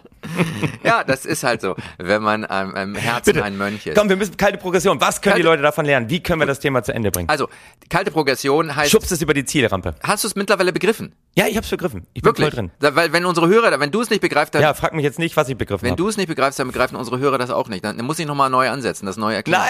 Ja, 0.83 1.03
das 1.03 1.25
ist 1.25 1.43
halt 1.43 1.61
so, 1.61 1.75
wenn 1.97 2.21
man 2.21 2.45
am, 2.45 2.73
am 2.75 2.95
Herzen 2.95 3.41
ein 3.41 3.57
Mönch 3.57 3.85
ist. 3.87 3.97
Komm, 3.97 4.09
wir 4.09 4.15
müssen 4.15 4.37
kalte 4.37 4.57
Progression. 4.57 4.99
Was 5.01 5.21
können 5.21 5.35
die 5.35 5.41
Kalte- 5.41 5.47
Leute 5.49 5.63
davon 5.63 5.85
lernen? 5.85 6.09
Wie 6.09 6.21
können 6.21 6.39
wir 6.41 6.45
das 6.47 6.59
Thema 6.59 6.83
zu 6.83 6.93
Ende 6.93 7.11
bringen? 7.11 7.29
Also, 7.29 7.47
die 7.83 7.89
kalte 7.89 8.11
Progression 8.11 8.75
heißt, 8.75 8.91
Schubst 8.91 9.11
es 9.11 9.21
über 9.21 9.33
die 9.33 9.45
Zielrampe. 9.45 9.95
hast 10.03 10.23
du 10.23 10.27
es 10.27 10.35
mittlerweile 10.35 10.73
begriffen? 10.73 11.13
Ja, 11.35 11.45
ich 11.47 11.55
hab's 11.55 11.69
begriffen. 11.69 12.07
Ich 12.13 12.21
bin 12.23 12.29
Wirklich? 12.29 12.45
voll 12.47 12.55
drin. 12.55 12.71
Da- 12.79 12.95
Weil 12.95 13.13
wenn 13.13 13.25
unsere 13.25 13.47
Hörer, 13.47 13.79
wenn 13.79 13.91
du 13.91 14.01
es 14.01 14.09
nicht 14.09 14.21
begreifst, 14.21 14.55
dann, 14.55 14.61
Ja, 14.61 14.73
frag 14.73 14.93
mich 14.93 15.03
jetzt 15.03 15.19
nicht, 15.19 15.37
was 15.37 15.47
ich 15.49 15.57
begriffen 15.57 15.83
wenn 15.83 15.91
habe. 15.91 16.01
du 16.01 16.07
es 16.09 16.17
nicht 16.17 16.27
begreifst, 16.27 16.57
dann 16.59 16.67
begreifen 16.67 16.95
unsere 16.95 17.19
Hörer 17.19 17.37
das 17.37 17.49
auch 17.51 17.69
nicht. 17.69 17.83
Dann 17.85 17.97
muss 18.05 18.17
ich 18.19 18.25
nochmal 18.25 18.49
neu 18.49 18.69
ansetzen, 18.69 19.05
das 19.05 19.17
neu 19.17 19.33
erklären. 19.35 19.61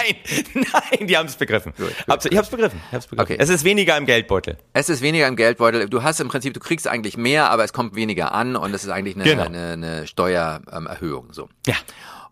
Nein, 0.54 0.64
nein, 0.98 1.06
die 1.06 1.16
haben 1.16 1.26
es 1.26 1.36
begriffen. 1.36 1.72
gut. 1.76 1.92
Absolut, 2.06 2.32
Ich 2.32 2.38
hab's 2.38 2.48
begriffen. 2.48 2.80
Ich 2.88 2.94
hab's 2.94 3.06
begriffen. 3.06 3.32
Okay. 3.34 3.42
Es 3.42 3.48
ist 3.50 3.64
weniger 3.64 3.96
im 3.98 4.06
Geldbeutel. 4.06 4.56
Es 4.72 4.88
ist 4.88 5.02
weniger 5.02 5.26
im 5.28 5.36
Geldbeutel. 5.36 5.88
Du 5.88 6.02
hast 6.02 6.20
im 6.20 6.28
Prinzip, 6.28 6.54
du 6.54 6.60
kriegst 6.60 6.88
eigentlich 6.88 7.16
mehr, 7.18 7.50
aber 7.50 7.64
es 7.64 7.72
kommt 7.74 7.94
weniger 7.94 8.32
an 8.32 8.56
und 8.56 8.72
es 8.74 8.84
ist 8.84 8.90
eigentlich 8.90 9.16
eine, 9.16 9.24
Genau. 9.24 9.42
eine, 9.44 9.72
eine 9.72 10.06
Steuererhöhung. 10.06 10.97
So. 11.30 11.48
Ja. 11.66 11.74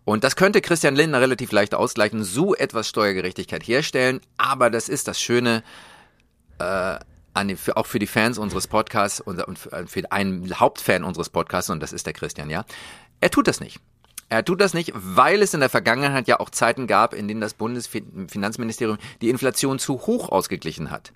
Und 0.04 0.22
das 0.22 0.36
könnte 0.36 0.60
Christian 0.60 0.94
Lindner 0.94 1.20
relativ 1.20 1.50
leicht 1.50 1.74
ausgleichen, 1.74 2.22
so 2.22 2.54
etwas 2.54 2.88
Steuergerechtigkeit 2.88 3.66
herstellen. 3.66 4.20
Aber 4.36 4.70
das 4.70 4.88
ist 4.88 5.08
das 5.08 5.20
Schöne, 5.20 5.64
äh, 6.58 6.98
an 7.34 7.48
den, 7.48 7.56
für, 7.56 7.76
auch 7.76 7.86
für 7.86 7.98
die 7.98 8.06
Fans 8.06 8.38
unseres 8.38 8.66
Podcasts 8.68 9.20
und, 9.20 9.58
für, 9.58 9.86
für 9.86 10.12
einen 10.12 10.58
Hauptfan 10.58 11.04
unseres 11.04 11.28
Podcasts, 11.28 11.70
und 11.70 11.82
das 11.82 11.92
ist 11.92 12.06
der 12.06 12.12
Christian, 12.12 12.50
ja. 12.50 12.64
Er 13.20 13.30
tut 13.30 13.48
das 13.48 13.60
nicht. 13.60 13.80
Er 14.28 14.44
tut 14.44 14.60
das 14.60 14.74
nicht, 14.74 14.92
weil 14.94 15.42
es 15.42 15.54
in 15.54 15.60
der 15.60 15.68
Vergangenheit 15.68 16.26
ja 16.28 16.40
auch 16.40 16.50
Zeiten 16.50 16.86
gab, 16.86 17.14
in 17.14 17.28
denen 17.28 17.40
das 17.40 17.54
Bundesfinanzministerium 17.54 18.98
die 19.20 19.28
Inflation 19.28 19.78
zu 19.78 20.06
hoch 20.06 20.30
ausgeglichen 20.30 20.90
hat. 20.90 21.12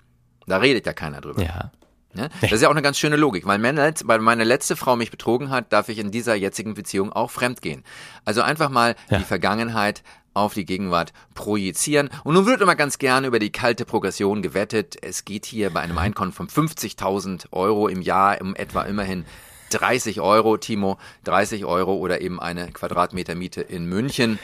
Da 0.47 0.57
redet 0.57 0.85
ja 0.85 0.93
keiner 0.93 1.21
drüber. 1.21 1.41
Ja. 1.41 1.71
Ne? 2.13 2.29
Das 2.41 2.51
ist 2.51 2.61
ja 2.61 2.67
auch 2.67 2.73
eine 2.73 2.81
ganz 2.81 2.97
schöne 2.97 3.15
Logik, 3.15 3.45
weil 3.47 3.57
meine, 3.57 4.43
letzte 4.43 4.75
Frau 4.75 4.95
mich 4.95 5.11
betrogen 5.11 5.49
hat, 5.49 5.71
darf 5.71 5.89
ich 5.89 5.97
in 5.97 6.11
dieser 6.11 6.35
jetzigen 6.35 6.73
Beziehung 6.73 7.11
auch 7.13 7.31
fremd 7.31 7.61
gehen. 7.61 7.83
Also 8.25 8.41
einfach 8.41 8.69
mal 8.69 8.95
Ja. 9.09 9.19
die 9.19 9.23
Vergangenheit 9.23 10.03
auf 10.33 10.53
die 10.53 10.65
Gegenwart 10.65 11.11
projizieren. 11.33 12.09
Und 12.23 12.33
nun 12.35 12.45
wird 12.45 12.61
immer 12.61 12.75
ganz 12.75 12.97
gerne 12.99 13.27
über 13.27 13.39
die 13.39 13.51
kalte 13.51 13.85
Progression 13.85 14.41
gewettet. 14.41 14.95
Es 15.01 15.25
geht 15.25 15.45
hier 15.45 15.69
bei 15.71 15.81
einem 15.81 15.97
Einkommen 15.97 16.31
von 16.31 16.47
50.000 16.47 17.47
Euro 17.51 17.87
im 17.87 18.01
Jahr 18.01 18.39
um 18.41 18.55
etwa 18.55 18.83
immerhin 18.83 19.25
30 19.71 20.21
Euro, 20.21 20.57
Timo, 20.57 20.97
30 21.25 21.65
Euro 21.65 21.95
oder 21.95 22.21
eben 22.21 22.39
eine 22.39 22.71
Quadratmeter 22.71 23.35
Miete 23.35 23.61
in 23.61 23.85
München. 23.85 24.39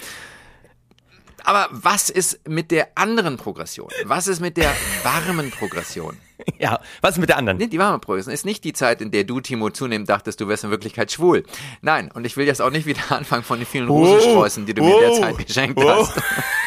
Aber 1.44 1.70
was 1.72 2.10
ist 2.10 2.48
mit 2.48 2.72
der 2.72 2.90
anderen 2.96 3.38
Progression? 3.38 3.90
Was 4.06 4.28
ist 4.28 4.42
mit 4.42 4.58
der 4.58 4.74
warmen 5.04 5.52
Progression? 5.52 6.18
Ja. 6.60 6.80
Was 7.02 7.12
ist 7.12 7.18
mit 7.20 7.30
der 7.30 7.38
anderen? 7.38 7.58
Nee, 7.58 7.68
die 7.68 7.78
warme 7.78 8.00
Progression 8.00 8.34
ist 8.34 8.46
nicht 8.46 8.64
die 8.64 8.74
Zeit, 8.74 9.02
in 9.02 9.12
der 9.12 9.24
du, 9.24 9.42
Timo, 9.42 9.70
zunehmend 9.70 10.10
dachtest, 10.10 10.42
du 10.42 10.48
wärst 10.48 10.64
in 10.64 10.72
Wirklichkeit 10.72 11.12
schwul. 11.12 11.44
Nein, 11.82 12.12
und 12.12 12.26
ich 12.26 12.36
will 12.36 12.48
jetzt 12.48 12.62
auch 12.62 12.72
nicht 12.72 12.86
wieder 12.86 13.02
anfangen 13.10 13.44
von 13.44 13.60
den 13.60 13.68
vielen 13.68 13.88
Rosensträußen, 13.88 14.66
die 14.66 14.74
du 14.74 14.84
mir 14.84 14.96
oh, 14.96 15.00
derzeit 15.00 15.46
geschenkt 15.46 15.80
oh. 15.80 15.90
hast. 15.90 16.14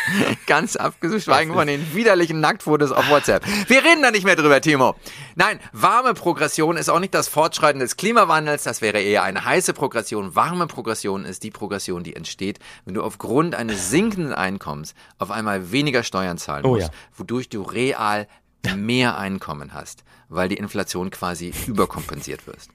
Ganz 0.47 0.77
abgeschweigen 0.77 1.55
von 1.55 1.67
den 1.67 1.95
widerlichen 1.95 2.41
Nacktfotos 2.41 2.93
auf 2.93 3.09
WhatsApp. 3.11 3.45
Wir 3.69 3.85
reden 3.85 4.03
da 4.03 4.11
nicht 4.11 4.25
mehr 4.25 4.37
drüber, 4.37 4.61
Timo. 4.61 4.95
Nein, 5.35 5.61
warme 5.73 6.15
Progression 6.15 6.77
ist 6.77 6.89
auch 6.89 7.01
nicht 7.01 7.15
das 7.15 7.29
Fortschreiten 7.29 7.81
des 7.81 7.97
Klimawandels, 7.97 8.65
das 8.65 8.83
wäre 8.83 9.01
eher 9.01 9.23
eine 9.23 9.45
heiße 9.45 9.73
Progression. 9.73 10.35
Warme 10.35 10.67
Progression 10.67 11.25
ist 11.25 11.43
die 11.43 11.51
Progression, 11.51 12.03
die 12.03 12.17
entsteht, 12.17 12.59
wenn 12.85 12.95
du 12.95 13.03
aufgrund 13.03 13.55
eines 13.55 13.91
sinkenden 13.91 14.33
Einkommens 14.33 14.95
auf 15.19 15.31
einmal 15.31 15.73
weniger 15.73 16.03
Steuern 16.03 16.39
zahlen 16.39 16.65
Oh 16.65 16.75
musst, 16.75 16.89
ja. 16.89 16.95
wodurch 17.17 17.49
du 17.49 17.63
real 17.63 18.27
mehr 18.77 19.19
Einkommen 19.19 19.75
hast, 19.75 20.05
weil 20.29 20.49
die 20.49 20.57
Inflation 20.57 21.11
quasi 21.11 21.53
überkompensiert 21.67 22.47
wirst. 22.47 22.71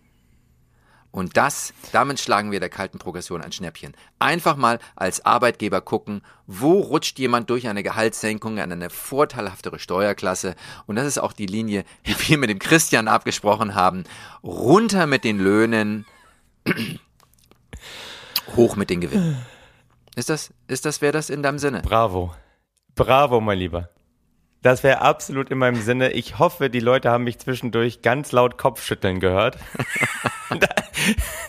Und 1.15 1.37
das, 1.37 1.73
damit 1.93 2.19
schlagen 2.19 2.51
wir 2.51 2.59
der 2.59 2.67
kalten 2.67 2.99
Progression 2.99 3.41
ein 3.41 3.53
Schnäppchen. 3.53 3.95
Einfach 4.19 4.57
mal 4.57 4.79
als 4.97 5.25
Arbeitgeber 5.25 5.79
gucken, 5.79 6.21
wo 6.45 6.81
rutscht 6.81 7.17
jemand 7.19 7.49
durch 7.49 7.69
eine 7.69 7.83
Gehaltssenkung 7.83 8.59
an 8.59 8.69
eine 8.69 8.89
vorteilhaftere 8.89 9.79
Steuerklasse. 9.79 10.55
Und 10.87 10.97
das 10.97 11.07
ist 11.07 11.17
auch 11.17 11.31
die 11.31 11.45
Linie, 11.45 11.85
die 12.05 12.15
wir 12.27 12.37
mit 12.37 12.49
dem 12.49 12.59
Christian 12.59 13.07
abgesprochen 13.07 13.75
haben. 13.75 14.03
Runter 14.43 15.07
mit 15.07 15.23
den 15.23 15.39
Löhnen, 15.39 16.05
hoch 18.57 18.75
mit 18.75 18.89
den 18.89 18.99
Gewinnen. 18.99 19.37
Ist 20.17 20.29
das, 20.29 20.53
ist 20.67 20.83
das, 20.83 20.99
wäre 20.99 21.13
das 21.13 21.29
in 21.29 21.41
deinem 21.41 21.59
Sinne? 21.59 21.81
Bravo. 21.81 22.35
Bravo, 22.93 23.39
mein 23.39 23.59
Lieber. 23.59 23.89
Das 24.65 24.81
wäre 24.81 25.01
absolut 25.01 25.51
in 25.51 25.59
meinem 25.59 25.79
Sinne. 25.79 26.13
Ich 26.13 26.39
hoffe, 26.39 26.71
die 26.71 26.79
Leute 26.79 27.11
haben 27.11 27.23
mich 27.23 27.37
zwischendurch 27.37 28.01
ganz 28.01 28.31
laut 28.31 28.57
Kopfschütteln 28.57 29.19
gehört. 29.19 29.59
da, 30.49 30.67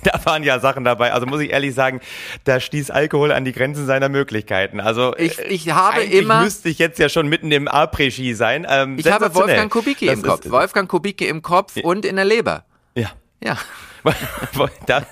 da 0.03 0.21
waren 0.27 0.43
ja 0.43 0.61
Sachen 0.61 0.85
dabei. 0.85 1.15
Also 1.15 1.25
muss 1.25 1.41
ich 1.41 1.49
ehrlich 1.51 1.75
sagen, 1.75 2.03
da 2.45 2.61
stieß 2.61 2.91
Alkohol 2.91 3.33
an 3.33 3.47
die 3.47 3.53
Grenzen 3.53 3.87
seiner 3.87 4.11
Möglichkeiten. 4.11 4.81
Also 4.81 5.17
Ich- 5.17 5.39
äh, 5.39 5.45
ich 5.45 5.71
habe 5.71 6.03
immer- 6.03 6.43
müsste 6.43 6.69
ich 6.69 6.79
jetzt 6.79 6.99
ja 6.99 7.09
schon 7.09 7.27
mitten 7.27 7.51
im 7.53 7.69
Après-Ski 7.69 8.35
sein. 8.35 8.67
Ähm, 8.69 8.99
Ich 8.99 9.11
habe. 9.11 9.35
Wolfgang 9.35 9.73
Kubicki 9.73 10.05
Das 10.05 10.17
im 10.17 10.23
Kopf. 10.23 10.51
Wolfgang 10.51 10.87
Kubicki 10.87 11.27
im 11.27 11.41
Kopf 11.41 11.75
und 11.79 12.05
in 12.05 12.17
der 12.17 12.27
Leber. 12.27 12.67
Ja. 12.95 13.13
Ja. 13.43 13.57
da, 14.87 15.07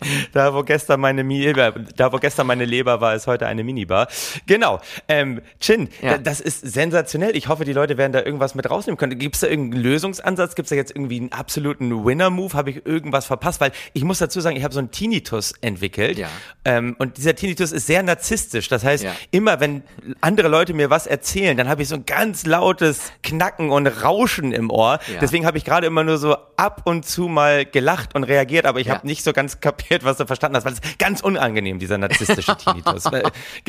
da 0.32 0.54
wo 0.54 0.62
gestern 0.62 1.00
meine 1.00 1.22
Leber, 1.22 1.72
da 1.96 2.12
wo 2.12 2.18
gestern 2.18 2.46
meine 2.46 2.64
Leber 2.64 3.00
war, 3.00 3.14
ist 3.14 3.26
heute 3.26 3.46
eine 3.46 3.64
Minibar. 3.64 4.08
Genau. 4.46 4.80
Ähm, 5.08 5.40
Chin, 5.60 5.88
Ja. 6.00 6.12
da, 6.12 6.18
das 6.18 6.40
ist 6.40 6.60
sensationell. 6.66 7.36
Ich 7.36 7.48
hoffe, 7.48 7.64
die 7.64 7.72
Leute 7.72 7.98
werden 7.98 8.12
da 8.12 8.22
irgendwas 8.22 8.54
mit 8.54 8.68
rausnehmen 8.70 8.96
können. 8.96 9.18
Gibt 9.18 9.34
es 9.36 9.40
da 9.40 9.46
irgendeinen 9.48 9.82
Lösungsansatz? 9.82 10.54
Gibt 10.54 10.66
es 10.66 10.70
da 10.70 10.76
jetzt 10.76 10.90
irgendwie 10.94 11.18
einen 11.20 11.32
absoluten 11.32 12.04
Winner-Move? 12.04 12.54
Habe 12.54 12.70
ich 12.70 12.86
irgendwas 12.86 13.26
verpasst? 13.26 13.60
Weil 13.60 13.72
ich 13.92 14.04
muss 14.04 14.18
dazu 14.18 14.40
sagen, 14.40 14.56
ich 14.56 14.64
habe 14.64 14.72
so 14.74 14.80
einen 14.80 14.90
Tinnitus 14.90 15.52
entwickelt. 15.60 16.18
Ja. 16.18 16.28
Ähm, 16.64 16.96
und 16.98 17.16
dieser 17.16 17.34
Tinnitus 17.34 17.72
ist 17.72 17.86
sehr 17.86 18.02
narzisstisch. 18.02 18.68
Das 18.68 18.84
heißt, 18.84 19.04
Ja. 19.04 19.12
immer 19.30 19.60
wenn 19.60 19.82
andere 20.20 20.48
Leute 20.48 20.74
mir 20.74 20.90
was 20.90 21.06
erzählen, 21.06 21.56
dann 21.56 21.68
habe 21.68 21.82
ich 21.82 21.88
so 21.88 21.94
ein 21.96 22.06
ganz 22.06 22.46
lautes 22.46 23.12
Knacken 23.22 23.70
und 23.70 23.86
Rauschen 23.86 24.52
im 24.52 24.70
Ohr. 24.70 24.98
Deswegen 25.20 25.46
habe 25.46 25.58
ich 25.58 25.64
gerade 25.64 25.86
immer 25.86 26.04
nur 26.04 26.18
so 26.18 26.36
ab 26.56 26.82
und 26.84 27.04
zu 27.06 27.28
mal 27.28 27.64
gelacht 27.64 28.14
und 28.14 28.24
reagiert, 28.24 28.66
aber 28.66 28.80
ich 28.80 28.90
habe 28.90 29.06
nicht 29.06 29.24
so 29.24 29.32
ganz 29.32 29.60
kapiert, 29.60 29.89
was 30.02 30.16
du 30.18 30.26
verstanden 30.26 30.56
hast, 30.56 30.64
weil 30.64 30.72
es 30.72 30.78
ist 30.80 30.98
ganz 30.98 31.20
unangenehm, 31.20 31.78
dieser 31.78 31.98
narzisstische 31.98 32.56
Tinnitus. 32.56 33.04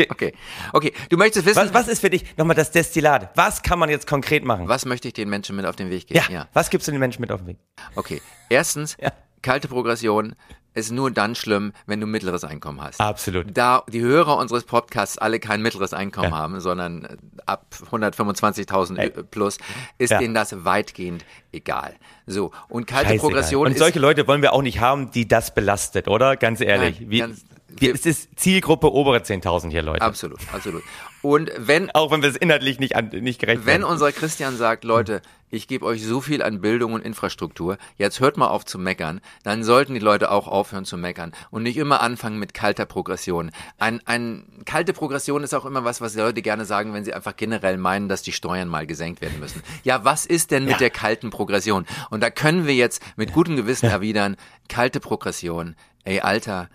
Okay. 0.10 0.34
Okay. 0.74 0.94
Du 1.10 1.18
möchtest 1.18 1.46
wissen, 1.46 1.58
was, 1.58 1.74
was 1.74 1.88
ist 1.88 2.00
für 2.02 2.10
dich 2.10 2.38
nochmal 2.38 2.56
das 2.56 2.72
Destillat? 2.72 3.32
Was 3.36 3.62
kann 3.64 3.80
man 3.80 3.90
jetzt 3.90 4.08
konkret 4.08 4.44
machen? 4.46 4.68
was 4.68 4.86
möchte 4.86 5.08
ich 5.08 5.14
den 5.14 5.30
Menschen 5.30 5.56
mit 5.56 5.66
auf 5.66 5.76
den 5.76 5.90
Weg 5.90 6.08
geben? 6.08 6.24
Ja, 6.30 6.48
was 6.54 6.70
gibst 6.70 6.88
du 6.88 6.92
den 6.92 7.00
Menschen 7.00 7.22
mit 7.22 7.32
auf 7.32 7.42
den 7.42 7.48
Weg? 7.48 7.58
Okay. 7.96 8.22
Erstens, 8.50 8.98
Ja. 9.02 9.12
kalte 9.42 9.68
Progression 9.68 10.36
ist 10.74 10.92
nur 10.92 11.12
dann 11.12 11.36
schlimm, 11.36 11.74
wenn 11.86 12.00
du 12.00 12.08
mittleres 12.08 12.44
Einkommen 12.44 12.82
hast. 12.82 13.00
Absolut. 13.02 13.48
Da 13.54 13.84
die 13.90 14.02
Hörer 14.02 14.38
unseres 14.38 14.64
Podcasts 14.64 15.18
alle 15.18 15.40
kein 15.40 15.62
mittleres 15.62 15.94
Einkommen 15.94 16.32
Ja. 16.32 16.38
haben, 16.38 16.60
sondern 16.62 17.06
äh, 17.06 17.18
ab 17.46 17.66
125.000 17.92 18.98
Ey. 18.98 19.10
plus, 19.10 19.58
ist 19.98 20.12
Ja. 20.12 20.20
denen 20.20 20.34
das 20.34 20.64
weitgehend 20.64 21.26
egal. 21.52 21.96
So. 22.28 22.52
Und 22.70 22.88
kalte 22.88 23.08
Scheißegal. 23.10 23.20
Progression 23.30 23.68
Und 23.68 23.78
solche 23.78 24.00
Leute 24.00 24.28
wollen 24.28 24.42
wir 24.42 24.54
auch 24.54 24.62
nicht 24.62 24.80
haben, 24.80 25.12
die 25.12 25.28
das 25.28 25.54
belastet, 25.54 26.08
oder? 26.08 26.36
Ganz 26.38 26.62
ehrlich. 26.62 27.00
Nein, 27.02 27.10
Wie, 27.10 27.20
ganz- 27.20 27.46
wie, 27.70 27.90
es 27.90 28.06
ist 28.06 28.30
Zielgruppe 28.38 28.92
obere 28.92 29.18
10.000 29.24 29.72
hier, 29.72 29.82
Leute. 29.82 30.02
absolut, 30.02 30.40
absolut. 30.54 30.84
Und 31.22 31.52
wenn 31.58 31.90
Auch 31.92 32.12
wenn 32.12 32.22
wir 32.22 32.30
es 32.30 32.36
inhaltlich 32.36 32.80
nicht, 32.80 32.96
an, 32.96 33.10
nicht 33.10 33.40
gerecht 33.40 33.62
Wenn 33.66 33.82
werden. 33.82 33.84
unser 33.84 34.12
Christian 34.12 34.58
sagt, 34.58 34.84
Leute, 34.84 35.22
ich 35.52 35.68
gebe 35.68 35.86
euch 35.86 36.04
so 36.04 36.22
viel 36.22 36.42
an 36.42 36.62
Bildung 36.62 36.94
und 36.94 37.02
Infrastruktur, 37.06 37.78
jetzt 37.98 38.20
hört 38.20 38.38
mal 38.38 38.48
auf 38.48 38.66
zu 38.66 38.80
meckern, 38.80 39.22
dann 39.44 39.64
sollten 39.64 39.94
die 39.94 40.00
Leute 40.00 40.32
auch 40.32 40.48
aufhören 40.48 40.86
zu 40.86 40.98
meckern 40.98 41.34
und 41.52 41.64
nicht 41.64 41.78
immer 41.78 42.02
anfangen 42.02 42.40
mit 42.40 42.54
kalter 42.54 42.86
Progression. 42.86 43.52
Ein, 43.78 44.02
ein 44.06 44.64
kalte 44.66 44.94
Progression 44.94 45.44
ist 45.44 45.54
auch 45.54 45.66
immer 45.66 45.84
was, 45.84 46.02
was 46.02 46.14
die 46.14 46.20
Leute 46.20 46.42
gerne 46.42 46.66
sagen, 46.66 46.94
wenn 46.94 47.06
sie 47.06 47.14
einfach 47.14 47.36
generell 47.36 47.78
meinen, 47.78 48.10
dass 48.10 48.22
die 48.24 48.32
Steuern 48.32 48.68
mal 48.70 48.88
gesenkt 48.88 49.22
werden 49.22 49.40
müssen. 49.40 49.62
Ja, 49.84 50.04
was 50.06 50.26
ist 50.26 50.52
denn 50.52 50.64
mit 50.64 50.74
Ja. 50.74 50.78
der 50.78 50.90
kalten 50.90 51.30
Progression? 51.30 51.86
Und 52.10 52.22
da 52.24 52.30
können 52.30 52.66
wir 52.66 52.74
jetzt 52.76 53.04
mit 53.18 53.34
gutem 53.34 53.56
Gewissen 53.56 53.88
erwidern, 53.90 54.38
kalte 54.70 55.00
Progression. 55.00 55.76
Ey, 56.04 56.22
Alter, 56.22 56.70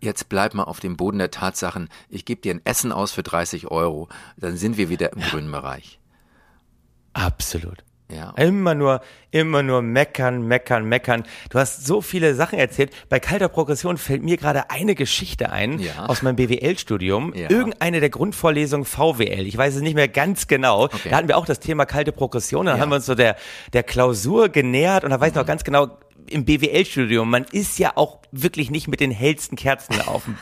jetzt 0.00 0.28
bleib 0.28 0.54
mal 0.54 0.64
auf 0.64 0.78
dem 0.80 0.96
Boden 0.96 1.18
der 1.18 1.30
Tatsachen. 1.30 1.88
Ich 2.08 2.24
gebe 2.24 2.40
dir 2.40 2.54
ein 2.54 2.60
Essen 2.64 2.92
aus 2.92 3.10
für 3.12 3.22
30 3.24 3.68
Euro. 3.70 4.08
Dann 4.36 4.56
sind 4.56 4.76
wir 4.76 4.88
wieder 4.88 5.12
im 5.12 5.20
grünen 5.20 5.50
Bereich. 5.50 5.98
Absolut. 7.12 7.82
Ja. 8.10 8.30
Immer 8.38 8.74
nur, 8.74 9.00
immer 9.30 9.62
nur 9.62 9.82
meckern, 9.82 10.42
meckern, 10.42 10.84
meckern. 10.86 11.24
Du 11.50 11.58
hast 11.58 11.86
so 11.86 12.00
viele 12.00 12.34
Sachen 12.34 12.58
erzählt. 12.58 12.90
Bei 13.10 13.20
kalter 13.20 13.48
Progression 13.48 13.98
fällt 13.98 14.22
mir 14.22 14.38
gerade 14.38 14.70
eine 14.70 14.94
Geschichte 14.94 15.50
ein 15.52 15.78
Ja. 15.78 16.06
aus 16.06 16.22
meinem 16.22 16.36
BWL-Studium. 16.36 17.34
Ja. 17.34 17.50
Irgendeine 17.50 18.00
der 18.00 18.08
Grundvorlesungen 18.08 18.86
VWL. 18.86 19.46
Ich 19.46 19.58
weiß 19.58 19.74
es 19.74 19.82
nicht 19.82 19.94
mehr 19.94 20.08
ganz 20.08 20.46
genau. 20.46 20.88
Da 20.88 21.16
hatten 21.16 21.28
wir 21.28 21.36
auch 21.36 21.44
das 21.46 21.60
Thema 21.60 21.84
kalte 21.84 22.12
Progression. 22.12 22.64
Dann 22.66 22.76
Ja. 22.76 22.82
haben 22.82 22.88
wir 22.90 22.96
uns 22.96 23.06
so 23.06 23.14
der, 23.14 23.36
der 23.74 23.82
Klausur 23.82 24.48
genähert 24.48 25.04
und 25.04 25.10
da 25.10 25.20
weiß 25.20 25.28
ich 25.30 25.34
noch 25.34 25.42
Mhm. 25.42 25.46
ganz 25.48 25.64
genau, 25.64 25.98
im 26.30 26.44
BWL-Studium, 26.44 27.28
man 27.30 27.44
ist 27.52 27.78
ja 27.78 27.92
auch 27.94 28.18
wirklich 28.32 28.70
nicht 28.70 28.88
mit 28.88 29.00
den 29.00 29.10
hellsten 29.10 29.56
Kerzen 29.56 30.00
auf 30.02 30.24
dem 30.24 30.36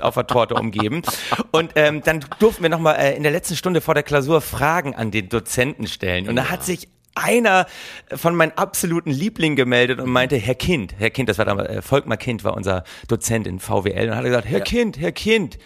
auf 0.00 0.14
der 0.14 0.28
Torte 0.28 0.54
umgeben. 0.54 1.02
Und 1.50 1.72
ähm, 1.74 2.02
dann 2.04 2.24
durften 2.38 2.62
wir 2.62 2.70
nochmal 2.70 2.94
äh, 3.00 3.16
in 3.16 3.24
der 3.24 3.32
letzten 3.32 3.56
Stunde 3.56 3.80
vor 3.80 3.94
der 3.94 4.04
Klausur 4.04 4.40
Fragen 4.40 4.94
an 4.94 5.10
den 5.10 5.28
Dozenten 5.28 5.88
stellen. 5.88 6.28
Und 6.28 6.36
da 6.36 6.50
hat 6.50 6.62
sich 6.64 6.86
einer 7.14 7.66
von 8.14 8.34
meinen 8.34 8.52
absoluten 8.56 9.10
Lieblingen 9.10 9.56
gemeldet 9.56 10.00
und 10.00 10.10
meinte, 10.10 10.36
Herr 10.36 10.54
Kind, 10.54 10.94
Herr 10.98 11.10
Kind, 11.10 11.28
das 11.28 11.38
war 11.38 11.44
damals, 11.44 11.68
äh, 11.68 11.82
Volkmar 11.82 12.16
Kind 12.16 12.44
war 12.44 12.54
unser 12.56 12.84
Dozent 13.08 13.46
in 13.46 13.58
VWL 13.60 14.08
und 14.10 14.16
hat 14.16 14.24
gesagt, 14.24 14.46
Herr 14.46 14.58
Ja. 14.58 14.64
Kind, 14.64 14.98
Herr 14.98 15.12
Kind, 15.12 15.58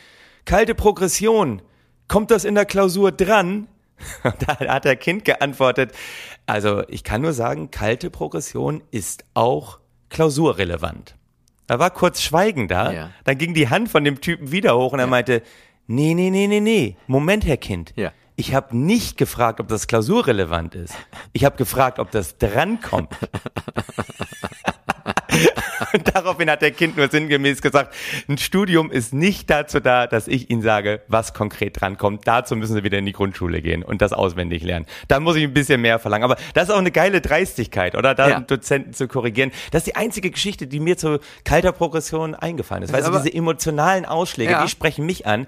kalte 0.44 0.74
Progression, 0.74 1.62
kommt 2.08 2.30
das 2.30 2.44
in 2.44 2.54
der 2.54 2.64
Klausur 2.66 3.12
dran? 3.12 3.68
Und 4.24 4.34
da 4.46 4.58
hat 4.58 4.84
der 4.84 4.96
Kind 4.96 5.24
geantwortet, 5.24 5.90
also 6.44 6.82
ich 6.88 7.02
kann 7.02 7.22
nur 7.22 7.32
sagen, 7.32 7.70
kalte 7.70 8.10
Progression 8.10 8.82
ist 8.90 9.24
auch 9.32 9.78
klausurrelevant. 10.10 11.14
Da 11.66 11.78
war 11.78 11.90
kurz 11.90 12.20
Schweigen 12.20 12.68
da, 12.68 12.92
Ja. 12.92 13.10
dann 13.24 13.38
ging 13.38 13.54
die 13.54 13.70
Hand 13.70 13.88
von 13.88 14.04
dem 14.04 14.20
Typen 14.20 14.52
wieder 14.52 14.76
hoch 14.76 14.92
und 14.92 14.98
er 14.98 15.06
meinte, 15.06 15.42
nee, 15.86 16.12
nee, 16.14 16.28
nee, 16.30 16.46
nee, 16.46 16.60
nee, 16.60 16.96
Moment, 17.06 17.46
Herr 17.46 17.56
Kind. 17.56 17.94
Ja. 17.96 18.12
Ich 18.38 18.54
habe 18.54 18.76
nicht 18.76 19.16
gefragt, 19.16 19.60
ob 19.60 19.68
das 19.68 19.86
klausurrelevant 19.86 20.74
ist. 20.74 20.94
Ich 21.32 21.44
habe 21.46 21.56
gefragt, 21.56 21.98
ob 21.98 22.10
das 22.10 22.36
drankommt. 22.36 23.08
Und 25.92 26.14
daraufhin 26.14 26.50
hat 26.50 26.62
der 26.62 26.70
Kind 26.72 26.96
nur 26.96 27.08
sinngemäß 27.08 27.62
gesagt, 27.62 27.94
ein 28.28 28.38
Studium 28.38 28.90
ist 28.90 29.12
nicht 29.14 29.48
dazu 29.50 29.80
da, 29.80 30.06
dass 30.06 30.28
ich 30.28 30.50
Ihnen 30.50 30.62
sage, 30.62 31.02
was 31.08 31.32
konkret 31.34 31.80
drankommt. 31.80 32.26
Dazu 32.26 32.56
müssen 32.56 32.74
Sie 32.74 32.82
wieder 32.84 32.98
in 32.98 33.06
die 33.06 33.12
Grundschule 33.12 33.62
gehen 33.62 33.82
und 33.82 34.02
das 34.02 34.12
auswendig 34.12 34.62
lernen. 34.62 34.86
Da 35.08 35.20
muss 35.20 35.36
ich 35.36 35.44
ein 35.44 35.54
bisschen 35.54 35.80
mehr 35.80 35.98
verlangen. 35.98 36.24
Aber 36.24 36.36
das 36.54 36.68
ist 36.68 36.74
auch 36.74 36.78
eine 36.78 36.90
geile 36.90 37.20
Dreistigkeit, 37.20 37.94
oder? 37.94 38.14
Da 38.14 38.28
Ja. 38.28 38.36
einen 38.36 38.46
Dozenten 38.46 38.92
zu 38.94 39.08
korrigieren. 39.08 39.50
Das 39.70 39.80
ist 39.80 39.86
die 39.86 39.96
einzige 39.96 40.30
Geschichte, 40.30 40.66
die 40.66 40.80
mir 40.80 40.96
zu 40.96 41.20
kalter 41.44 41.72
Progression 41.72 42.34
eingefallen 42.34 42.82
ist. 42.82 42.92
Weißt 42.92 43.08
du, 43.08 43.12
diese 43.12 43.32
emotionalen 43.32 44.04
Ausschläge, 44.06 44.52
Ja. 44.52 44.62
die 44.62 44.68
sprechen 44.70 45.06
mich 45.06 45.26
an. 45.26 45.46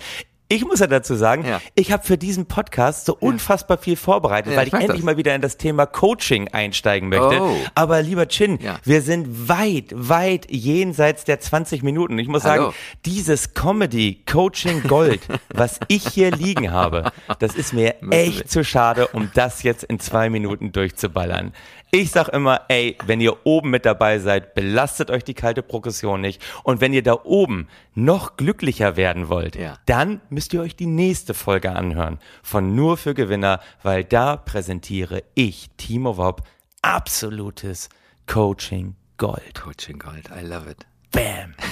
Ich 0.50 0.64
muss 0.64 0.80
ja 0.80 0.86
dazu 0.86 1.14
sagen, 1.14 1.44
Ja. 1.44 1.60
ich 1.74 1.92
habe 1.92 2.02
für 2.02 2.16
diesen 2.16 2.46
Podcast 2.46 3.04
so 3.04 3.14
unfassbar 3.14 3.76
viel 3.76 3.96
vorbereitet, 3.96 4.52
Ja, 4.52 4.58
weil 4.58 4.66
ich 4.68 4.72
ich 4.72 4.80
endlich 4.80 5.00
das. 5.00 5.04
mal 5.04 5.16
wieder 5.18 5.34
in 5.34 5.42
das 5.42 5.58
Thema 5.58 5.84
Coaching 5.84 6.48
einsteigen 6.48 7.10
möchte. 7.10 7.42
Oh. 7.42 7.54
Aber 7.74 8.00
lieber 8.00 8.28
Chin, 8.28 8.58
Ja. 8.62 8.78
wir 8.82 9.02
sind 9.02 9.48
weit, 9.48 9.88
weit 9.94 10.50
jenseits 10.50 11.24
der 11.24 11.38
20 11.40 11.82
Minuten. 11.82 12.18
Ich 12.18 12.28
muss 12.28 12.44
Hallo. 12.44 12.62
sagen, 12.70 12.74
dieses 13.04 13.52
Comedy 13.52 14.22
Coaching 14.24 14.82
Gold, 14.84 15.20
was 15.50 15.80
ich 15.88 16.08
hier 16.08 16.30
liegen 16.30 16.72
habe, 16.72 17.12
das 17.40 17.54
ist 17.54 17.74
mir 17.74 17.96
echt 18.10 18.38
wir. 18.38 18.46
zu 18.46 18.64
schade, 18.64 19.08
um 19.08 19.30
das 19.34 19.62
jetzt 19.62 19.84
in 19.84 20.00
zwei 20.00 20.30
Minuten 20.30 20.72
durchzuballern. 20.72 21.52
Ich 21.90 22.10
sag 22.10 22.28
immer, 22.28 22.62
ey, 22.68 22.98
wenn 23.06 23.20
ihr 23.20 23.46
oben 23.46 23.70
mit 23.70 23.86
dabei 23.86 24.18
seid, 24.18 24.54
belastet 24.54 25.10
euch 25.10 25.24
die 25.24 25.32
kalte 25.34 25.62
Progression 25.62 26.20
nicht. 26.20 26.42
Und 26.62 26.82
wenn 26.82 26.92
ihr 26.92 27.02
da 27.02 27.14
oben 27.24 27.66
noch 27.94 28.36
glücklicher 28.36 28.96
werden 28.96 29.28
wollt, 29.30 29.56
Ja. 29.56 29.78
dann 29.86 30.20
müsst 30.28 30.52
ihr 30.52 30.60
euch 30.60 30.76
die 30.76 30.86
nächste 30.86 31.32
Folge 31.32 31.72
anhören 31.74 32.18
von 32.42 32.74
Nur 32.74 32.98
für 32.98 33.14
Gewinner, 33.14 33.60
weil 33.82 34.04
da 34.04 34.36
präsentiere 34.36 35.22
ich, 35.34 35.70
Timo 35.78 36.18
Wob, 36.18 36.42
absolutes 36.82 37.88
Coaching 38.26 38.94
Gold. 39.16 39.54
Coaching 39.54 39.98
Gold, 39.98 40.28
I 40.30 40.44
love 40.44 40.68
it. 40.70 40.86
Bam. 41.12 41.54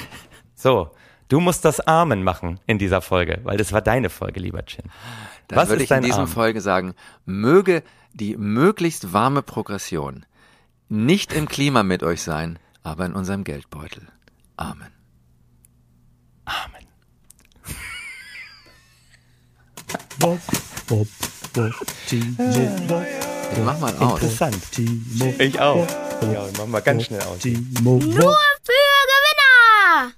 So, 0.59 0.91
du 1.29 1.41
musst 1.41 1.65
das 1.65 1.81
Amen 1.81 2.23
machen 2.23 2.61
in 2.67 2.79
dieser 2.79 3.03
Folge, 3.03 3.41
weil 3.45 3.57
das 3.57 3.73
war 3.73 3.83
deine 3.83 4.11
Folge, 4.11 4.41
lieber 4.41 4.65
Chin. 4.65 4.85
Dann 5.49 5.59
Was 5.59 5.69
würde 5.69 5.85
ich 5.85 5.91
in 5.91 6.03
diesem 6.03 6.23
Amen? 6.23 6.33
Folge 6.33 6.61
sagen, 6.61 6.95
möge 7.25 7.83
die 8.13 8.37
möglichst 8.37 9.13
warme 9.13 9.43
Progression 9.43 10.25
nicht 10.89 11.33
im 11.33 11.49
Klima 11.49 11.83
mit 11.83 12.03
euch 12.03 12.23
sein, 12.23 12.59
aber 12.83 13.07
in 13.07 13.15
unserem 13.15 13.45
Geldbeutel. 13.45 14.07
Amen. 14.57 14.93
Amen. 16.45 16.87
Bob, 20.19 20.41
Bob, 20.87 21.09
Bob, 21.53 21.75
Timo, 22.09 22.37
Bob, 22.87 23.05
Ich 23.53 23.59
mach 23.65 23.79
mal 23.81 23.95
aus. 23.97 24.23
Interessant. 24.23 24.57
Ich 25.39 25.61
auch. 25.61 25.87
Ja, 26.33 26.47
mach 26.57 26.67
mal 26.67 26.81
ganz 26.81 27.05
schnell 27.05 27.21
aus. 27.23 27.45
Nur 27.45 28.01
für 28.01 28.73
Gewinner! 29.13 30.17